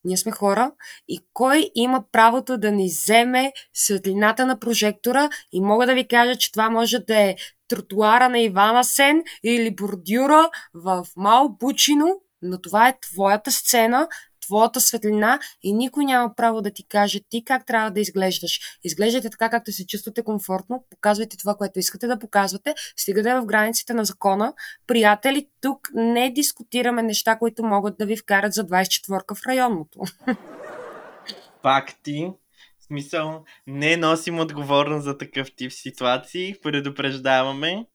Ние 0.05 0.17
сме 0.17 0.33
хора 0.33 0.73
и 1.09 1.21
кой 1.33 1.71
има 1.75 2.05
правото 2.13 2.59
да 2.59 2.73
ни 2.73 2.87
вземе 2.87 3.53
светлината 3.75 4.47
на 4.47 4.59
прожектора 4.59 5.31
и 5.53 5.61
мога 5.61 5.87
да 5.87 5.95
ви 5.95 6.09
кажа, 6.09 6.37
че 6.37 6.53
това 6.53 6.71
може 6.71 6.99
да 6.99 7.21
е 7.21 7.37
тротуара 7.69 8.29
на 8.29 8.39
Ивана 8.39 8.85
Сен 8.85 9.23
или 9.45 9.75
бордюра 9.75 10.51
в 10.75 11.07
Мал 11.17 11.49
Бучино, 11.49 12.21
но 12.43 12.61
това 12.61 12.89
е 12.89 12.99
твоята 13.01 13.53
сцена, 13.53 14.09
твоята 14.47 14.81
светлина 14.81 15.41
и 15.63 15.73
никой 15.73 16.05
няма 16.05 16.35
право 16.37 16.63
да 16.63 16.71
ти 16.71 16.89
каже 16.89 17.21
ти 17.29 17.45
как 17.45 17.67
трябва 17.67 17.91
да 17.91 18.01
изглеждаш. 18.01 18.61
Изглеждайте 18.85 19.31
така, 19.31 19.51
както 19.51 19.73
се 19.73 19.87
чувствате 19.87 20.23
комфортно, 20.23 20.85
показвайте 20.91 21.37
това, 21.37 21.55
което 21.55 21.79
искате 21.79 22.07
да 22.07 22.19
показвате, 22.19 22.75
стигате 22.97 23.35
в 23.35 23.47
границите 23.47 23.95
на 23.95 24.05
закона. 24.05 24.53
Приятели, 24.87 25.49
тук 25.61 25.89
не 25.95 26.31
дискутираме 26.31 27.03
неща, 27.03 27.39
които 27.39 27.65
могат 27.65 27.99
да 27.99 28.07
ви 28.07 28.17
вкарат 28.17 28.53
за 28.53 28.65
24-ка 28.65 29.35
в 29.35 29.47
районното. 29.47 30.01
факти. 31.67 32.31
В 32.79 32.85
смисъл, 32.85 33.45
не 33.67 33.97
носим 33.97 34.41
отговорност 34.41 35.05
за 35.05 35.19
такъв 35.19 35.49
тип 35.57 35.73
ситуации, 35.73 36.55
предупреждаваме. 36.63 37.87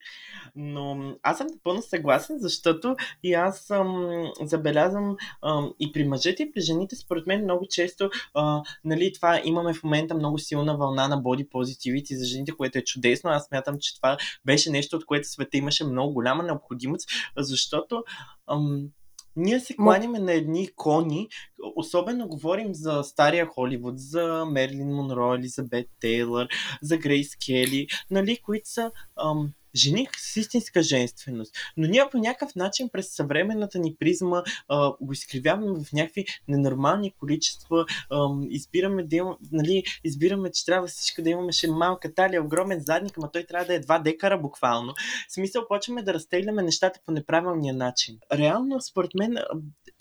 Но 0.55 1.15
аз 1.23 1.37
съм 1.37 1.47
напълно 1.47 1.81
съгласен, 1.81 2.39
защото 2.39 2.95
и 3.23 3.33
аз 3.33 3.59
съм 3.59 4.07
забелязвам 4.41 5.17
ам, 5.41 5.73
и 5.79 5.91
при 5.91 6.03
мъжете, 6.03 6.43
и 6.43 6.51
при 6.51 6.61
жените, 6.61 6.95
според 6.95 7.27
мен 7.27 7.43
много 7.43 7.65
често, 7.69 8.09
а, 8.33 8.61
нали, 8.83 9.13
това 9.13 9.41
имаме 9.43 9.73
в 9.73 9.83
момента 9.83 10.15
много 10.15 10.37
силна 10.37 10.77
вълна 10.77 11.07
на 11.07 11.17
body 11.17 11.49
positivity 11.49 12.15
за 12.15 12.25
жените, 12.25 12.51
което 12.57 12.77
е 12.77 12.83
чудесно. 12.83 13.29
Аз 13.29 13.45
смятам, 13.45 13.77
че 13.79 13.95
това 13.95 14.17
беше 14.45 14.69
нещо, 14.69 14.95
от 14.95 15.05
което 15.05 15.27
света 15.27 15.57
имаше 15.57 15.85
много 15.85 16.13
голяма 16.13 16.43
необходимост, 16.43 17.09
защото 17.37 18.03
ам, 18.47 18.89
ние 19.35 19.59
се 19.59 19.75
кланяме 19.75 20.19
на 20.19 20.33
едни 20.33 20.63
икони, 20.63 21.27
особено 21.75 22.27
говорим 22.27 22.75
за 22.75 23.03
стария 23.03 23.45
Холивуд, 23.45 23.99
за 23.99 24.45
Мерлин 24.45 24.95
Монро, 24.95 25.33
Елизабет 25.33 25.87
Тейлър, 25.99 26.47
за 26.81 26.97
Грейс 26.97 27.35
Кели, 27.35 27.87
нали, 28.09 28.37
които 28.37 28.69
са 28.69 28.91
ам, 29.23 29.53
жени 29.75 30.07
с 30.17 30.35
истинска 30.35 30.83
женственост. 30.83 31.55
Но 31.77 31.87
ние 31.87 32.03
по 32.11 32.17
някакъв 32.17 32.55
начин 32.55 32.89
през 32.89 33.15
съвременната 33.15 33.79
ни 33.79 33.95
призма 33.99 34.43
а, 34.67 34.93
го 35.01 35.13
изкривяваме 35.13 35.83
в 35.83 35.93
някакви 35.93 36.25
ненормални 36.47 37.11
количества. 37.11 37.85
А, 38.09 38.27
избираме, 38.49 39.03
да 39.03 39.15
има, 39.15 39.37
нали, 39.51 39.83
избираме, 40.03 40.51
че 40.51 40.65
трябва 40.65 40.87
всичко 40.87 41.21
да 41.21 41.29
имаме 41.29 41.51
ще 41.51 41.67
малка 41.67 42.13
талия, 42.13 42.43
огромен 42.43 42.79
задник, 42.79 43.17
ама 43.17 43.31
той 43.31 43.43
трябва 43.43 43.65
да 43.65 43.75
е 43.75 43.81
2 43.81 44.03
декара 44.03 44.37
буквално. 44.37 44.93
В 45.29 45.33
смисъл, 45.33 45.67
почваме 45.67 46.03
да 46.03 46.13
разтегляме 46.13 46.63
нещата 46.63 46.99
по 47.05 47.11
неправилния 47.11 47.73
начин. 47.73 48.17
Реално, 48.33 48.81
според 48.81 49.13
мен, 49.13 49.37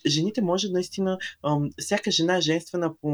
жените 0.06 0.42
може 0.42 0.68
наистина, 0.68 1.18
всяка 1.78 2.10
жена 2.10 2.36
е 2.36 2.40
женствена 2.40 2.94
по 2.96 3.10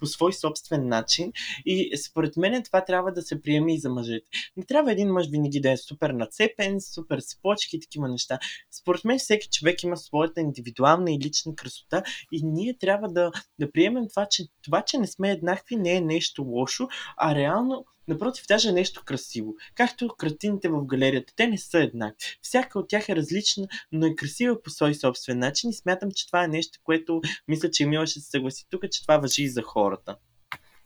по 0.00 0.06
свой 0.06 0.32
собствен 0.32 0.88
начин 0.88 1.32
и 1.66 1.96
според 1.96 2.36
мен 2.36 2.62
това 2.62 2.84
трябва 2.84 3.12
да 3.12 3.22
се 3.22 3.42
приеме 3.42 3.74
и 3.74 3.78
за 3.78 3.90
мъжете. 3.90 4.26
Не 4.56 4.64
трябва 4.64 4.92
един 4.92 5.08
мъж 5.08 5.28
винаги 5.30 5.60
да 5.60 5.70
е 5.70 5.76
супер 5.76 6.10
нацепен, 6.10 6.80
супер 6.80 7.20
с 7.20 7.40
почки 7.42 7.76
и 7.76 7.80
такива 7.80 8.08
неща. 8.08 8.38
Според 8.80 9.04
мен 9.04 9.18
всеки 9.18 9.48
човек 9.48 9.82
има 9.82 9.96
своята 9.96 10.40
индивидуална 10.40 11.12
и 11.12 11.18
лична 11.18 11.54
красота 11.54 12.02
и 12.32 12.40
ние 12.44 12.78
трябва 12.78 13.08
да, 13.08 13.30
да 13.58 13.72
приемем 13.72 14.08
това 14.08 14.26
че, 14.30 14.44
това, 14.62 14.82
че 14.82 14.98
не 14.98 15.06
сме 15.06 15.30
еднакви, 15.30 15.76
не 15.76 15.92
е 15.92 16.00
нещо 16.00 16.42
лошо, 16.42 16.88
а 17.16 17.34
реално 17.34 17.84
Напротив, 18.08 18.44
даже 18.48 18.68
е 18.68 18.72
нещо 18.72 19.02
красиво. 19.04 19.54
Както 19.74 20.08
картините 20.18 20.68
в 20.68 20.84
галерията, 20.84 21.32
те 21.36 21.46
не 21.46 21.58
са 21.58 21.78
еднакви. 21.78 22.38
Всяка 22.42 22.78
от 22.78 22.88
тях 22.88 23.08
е 23.08 23.16
различна, 23.16 23.68
но 23.92 24.06
е 24.06 24.14
красива 24.14 24.62
по 24.62 24.70
свой 24.70 24.94
собствен 24.94 25.38
начин 25.38 25.70
и 25.70 25.74
смятам, 25.74 26.10
че 26.14 26.26
това 26.26 26.44
е 26.44 26.48
нещо, 26.48 26.78
което 26.84 27.20
мисля, 27.48 27.70
че 27.70 27.82
Емила 27.82 28.06
ще 28.06 28.20
се 28.20 28.30
съгласи 28.30 28.66
тук, 28.70 28.82
че 28.90 29.02
това 29.02 29.18
въжи 29.18 29.42
и 29.42 29.48
за 29.48 29.62
хората. 29.62 30.16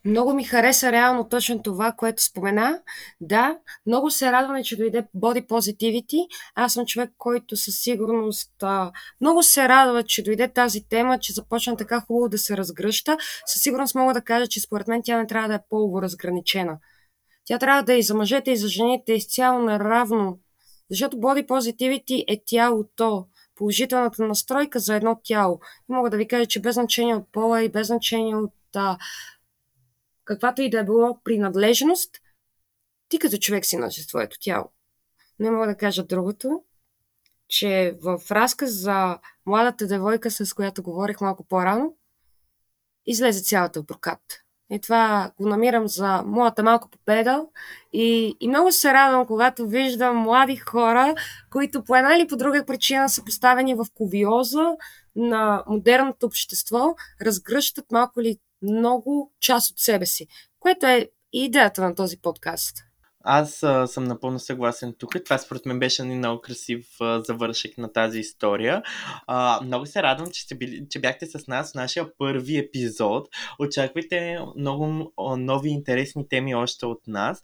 Много 0.07 0.35
ми 0.35 0.45
хареса 0.45 0.93
реално 0.93 1.29
точно 1.29 1.62
това, 1.62 1.93
което 1.93 2.23
спомена. 2.23 2.81
Да, 3.21 3.59
много 3.87 4.11
се 4.11 4.33
радваме, 4.33 4.62
че 4.62 4.77
дойде 4.77 5.07
Body 5.17 5.47
Positivity. 5.47 6.27
Аз 6.55 6.73
съм 6.73 6.87
човек, 6.87 7.11
който 7.19 7.57
със 7.57 7.79
сигурност 7.79 8.62
а, 8.62 8.93
много 9.21 9.43
се 9.43 9.69
радва, 9.69 10.03
че 10.03 10.23
дойде 10.23 10.49
тази 10.49 10.89
тема, 10.89 11.19
че 11.19 11.33
започна 11.33 11.77
така 11.77 12.01
хубаво 12.01 12.29
да 12.29 12.39
се 12.39 12.57
разгръща. 12.57 13.17
Със 13.47 13.62
сигурност 13.62 13.95
мога 13.95 14.15
да 14.15 14.21
кажа, 14.21 14.47
че 14.47 14.61
според 14.61 14.89
мен 14.89 15.03
тя 15.05 15.19
не 15.19 15.27
трябва 15.27 15.49
да 15.49 15.55
е 15.55 15.65
полово 15.71 16.03
разграничена. 16.03 16.79
Тя 17.45 17.59
трябва 17.59 17.82
да 17.82 17.95
е 17.95 17.99
и 17.99 18.03
за 18.03 18.14
мъжете, 18.14 18.51
и 18.51 18.57
за 18.57 18.68
жените 18.68 19.12
изцяло 19.12 19.59
наравно. 19.59 20.40
Защото 20.90 21.16
body 21.16 21.47
positivity 21.47 22.24
е 22.28 22.42
тялото, 22.47 23.26
положителната 23.55 24.26
настройка 24.26 24.78
за 24.78 24.95
едно 24.95 25.20
тяло. 25.24 25.61
И 25.90 25.92
мога 25.92 26.11
да 26.11 26.16
ви 26.16 26.28
кажа, 26.28 26.47
че 26.47 26.61
без 26.61 26.74
значение 26.74 27.14
от 27.14 27.32
пола 27.32 27.62
и 27.62 27.68
без 27.68 27.86
значение 27.86 28.36
от 28.36 28.55
а, 28.74 28.99
каквато 30.24 30.62
и 30.62 30.70
да 30.70 30.78
е 30.78 30.84
било 30.84 31.20
принадлежност, 31.24 32.11
ти 33.09 33.18
като 33.18 33.36
човек 33.36 33.66
си 33.66 33.76
носи 33.76 34.09
твоето 34.09 34.36
тяло. 34.40 34.70
Не 35.38 35.51
мога 35.51 35.66
да 35.66 35.76
кажа 35.76 36.05
другото, 36.05 36.62
че 37.49 37.99
в 38.03 38.22
разказ 38.30 38.70
за 38.70 39.18
младата 39.47 39.86
девойка, 39.86 40.30
с 40.30 40.55
която 40.55 40.82
говорих 40.82 41.20
малко 41.20 41.45
по-рано, 41.45 41.97
излезе 43.07 43.42
цялата 43.42 43.86
прокат. 43.86 44.43
И 44.75 44.81
това 44.81 45.31
го 45.41 45.49
намирам 45.49 45.89
за 45.89 46.22
моята 46.27 46.62
малка 46.62 46.89
победа. 46.89 47.47
И, 47.93 48.37
и 48.41 48.49
много 48.49 48.72
се 48.72 48.93
радвам, 48.93 49.27
когато 49.27 49.66
виждам 49.66 50.16
млади 50.16 50.57
хора, 50.57 51.14
които 51.51 51.85
по 51.85 51.97
една 51.97 52.16
или 52.16 52.29
по 52.29 52.37
друга 52.37 52.64
причина 52.66 53.09
са 53.09 53.25
поставени 53.25 53.75
в 53.75 53.87
ковиоза 53.95 54.72
на 55.16 55.64
модерното 55.66 56.27
общество, 56.27 56.95
разгръщат 57.22 57.93
малко 57.93 58.20
или 58.20 58.39
много 58.62 59.33
част 59.41 59.70
от 59.70 59.79
себе 59.79 60.07
си, 60.07 60.27
което 60.61 60.87
е 60.87 61.09
идеята 61.33 61.83
на 61.83 61.95
този 61.95 62.16
подкаст. 62.20 62.77
Аз 63.25 63.62
а, 63.62 63.87
съм 63.87 64.05
напълно 64.05 64.39
съгласен 64.39 64.95
тук. 64.99 65.16
Това 65.25 65.39
според 65.39 65.66
мен 65.66 65.79
беше 65.79 66.03
един 66.03 66.18
много 66.18 66.41
красив 66.41 66.87
а, 67.01 67.20
завършек 67.20 67.79
на 67.79 67.93
тази 67.93 68.18
история. 68.18 68.83
А, 69.27 69.61
много 69.64 69.87
се 69.87 70.03
радвам, 70.03 70.31
че, 70.33 70.43
сте 70.43 70.55
били, 70.55 70.87
че 70.91 71.01
бяхте 71.01 71.27
с 71.27 71.47
нас 71.47 71.72
в 71.72 71.75
нашия 71.75 72.16
първи 72.18 72.59
епизод. 72.59 73.29
Очаквайте 73.59 74.39
много 74.57 75.12
нови 75.39 75.70
интересни 75.70 76.29
теми 76.29 76.55
още 76.55 76.87
от 76.87 77.01
нас. 77.07 77.43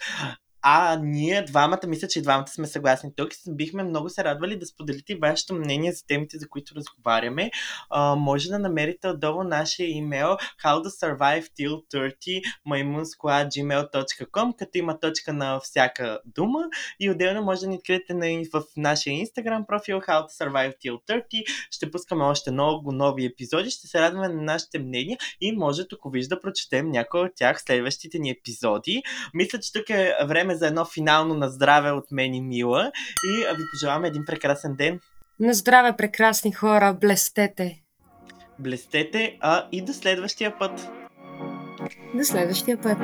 А 0.62 0.98
ние 1.02 1.42
двамата, 1.42 1.80
мисля, 1.86 2.08
че 2.08 2.22
двамата 2.22 2.48
сме 2.48 2.66
съгласни 2.66 3.10
тук. 3.16 3.28
Бихме 3.48 3.82
много 3.82 4.08
се 4.08 4.24
радвали 4.24 4.58
да 4.58 4.66
споделите 4.66 5.16
вашето 5.16 5.54
мнение 5.54 5.92
за 5.92 6.06
темите, 6.06 6.38
за 6.38 6.48
които 6.48 6.74
разговаряме. 6.74 7.50
А, 7.90 8.14
може 8.14 8.48
да 8.48 8.58
намерите 8.58 9.08
отдолу 9.08 9.44
нашия 9.44 9.90
имейл 9.90 10.36
how 10.64 10.84
to 10.84 10.88
survive 10.88 11.48
till 11.60 11.82
30 11.94 12.42
maimunsquad.gmail.com 12.68 14.56
като 14.58 14.78
има 14.78 15.00
точка 15.00 15.32
на 15.32 15.60
всяка 15.60 16.20
дума 16.24 16.58
и 17.00 17.10
отделно 17.10 17.42
може 17.42 17.60
да 17.60 17.66
ни 17.66 17.76
откриете 17.76 18.14
на, 18.14 18.44
в 18.52 18.62
нашия 18.76 19.12
инстаграм 19.12 19.66
профил 19.66 20.00
how 20.00 20.26
to 20.26 20.44
survive 20.44 20.74
till 20.84 21.22
30. 21.22 21.44
Ще 21.70 21.90
пускаме 21.90 22.24
още 22.24 22.50
много 22.50 22.92
нови 22.92 23.24
епизоди. 23.24 23.70
Ще 23.70 23.86
се 23.86 24.00
радваме 24.00 24.28
на 24.28 24.42
нашите 24.42 24.78
мнения 24.78 25.18
и 25.40 25.52
може, 25.52 25.82
ако 25.92 26.10
виж 26.10 26.26
да 26.26 26.40
прочетем 26.40 26.90
някои 26.90 27.20
от 27.20 27.32
тях 27.36 27.58
в 27.58 27.62
следващите 27.62 28.18
ни 28.18 28.30
епизоди. 28.30 29.02
Мисля, 29.34 29.60
че 29.60 29.72
тук 29.72 29.90
е 29.90 30.14
време 30.24 30.49
време 30.50 30.58
за 30.58 30.66
едно 30.66 30.84
финално 30.84 31.34
на 31.34 31.48
здраве 31.48 31.90
от 31.90 32.12
мен 32.12 32.34
и 32.34 32.40
Мила 32.40 32.92
и 33.24 33.56
ви 33.56 33.62
пожелаваме 33.72 34.08
един 34.08 34.24
прекрасен 34.24 34.74
ден. 34.74 35.00
На 35.40 35.54
здраве, 35.54 35.96
прекрасни 35.96 36.52
хора, 36.52 36.96
блестете! 37.00 37.82
Блестете, 38.58 39.38
а 39.40 39.68
и 39.72 39.82
до 39.82 39.92
следващия 39.92 40.58
път! 40.58 40.90
До 42.14 42.24
следващия 42.24 42.80
път! 42.80 42.98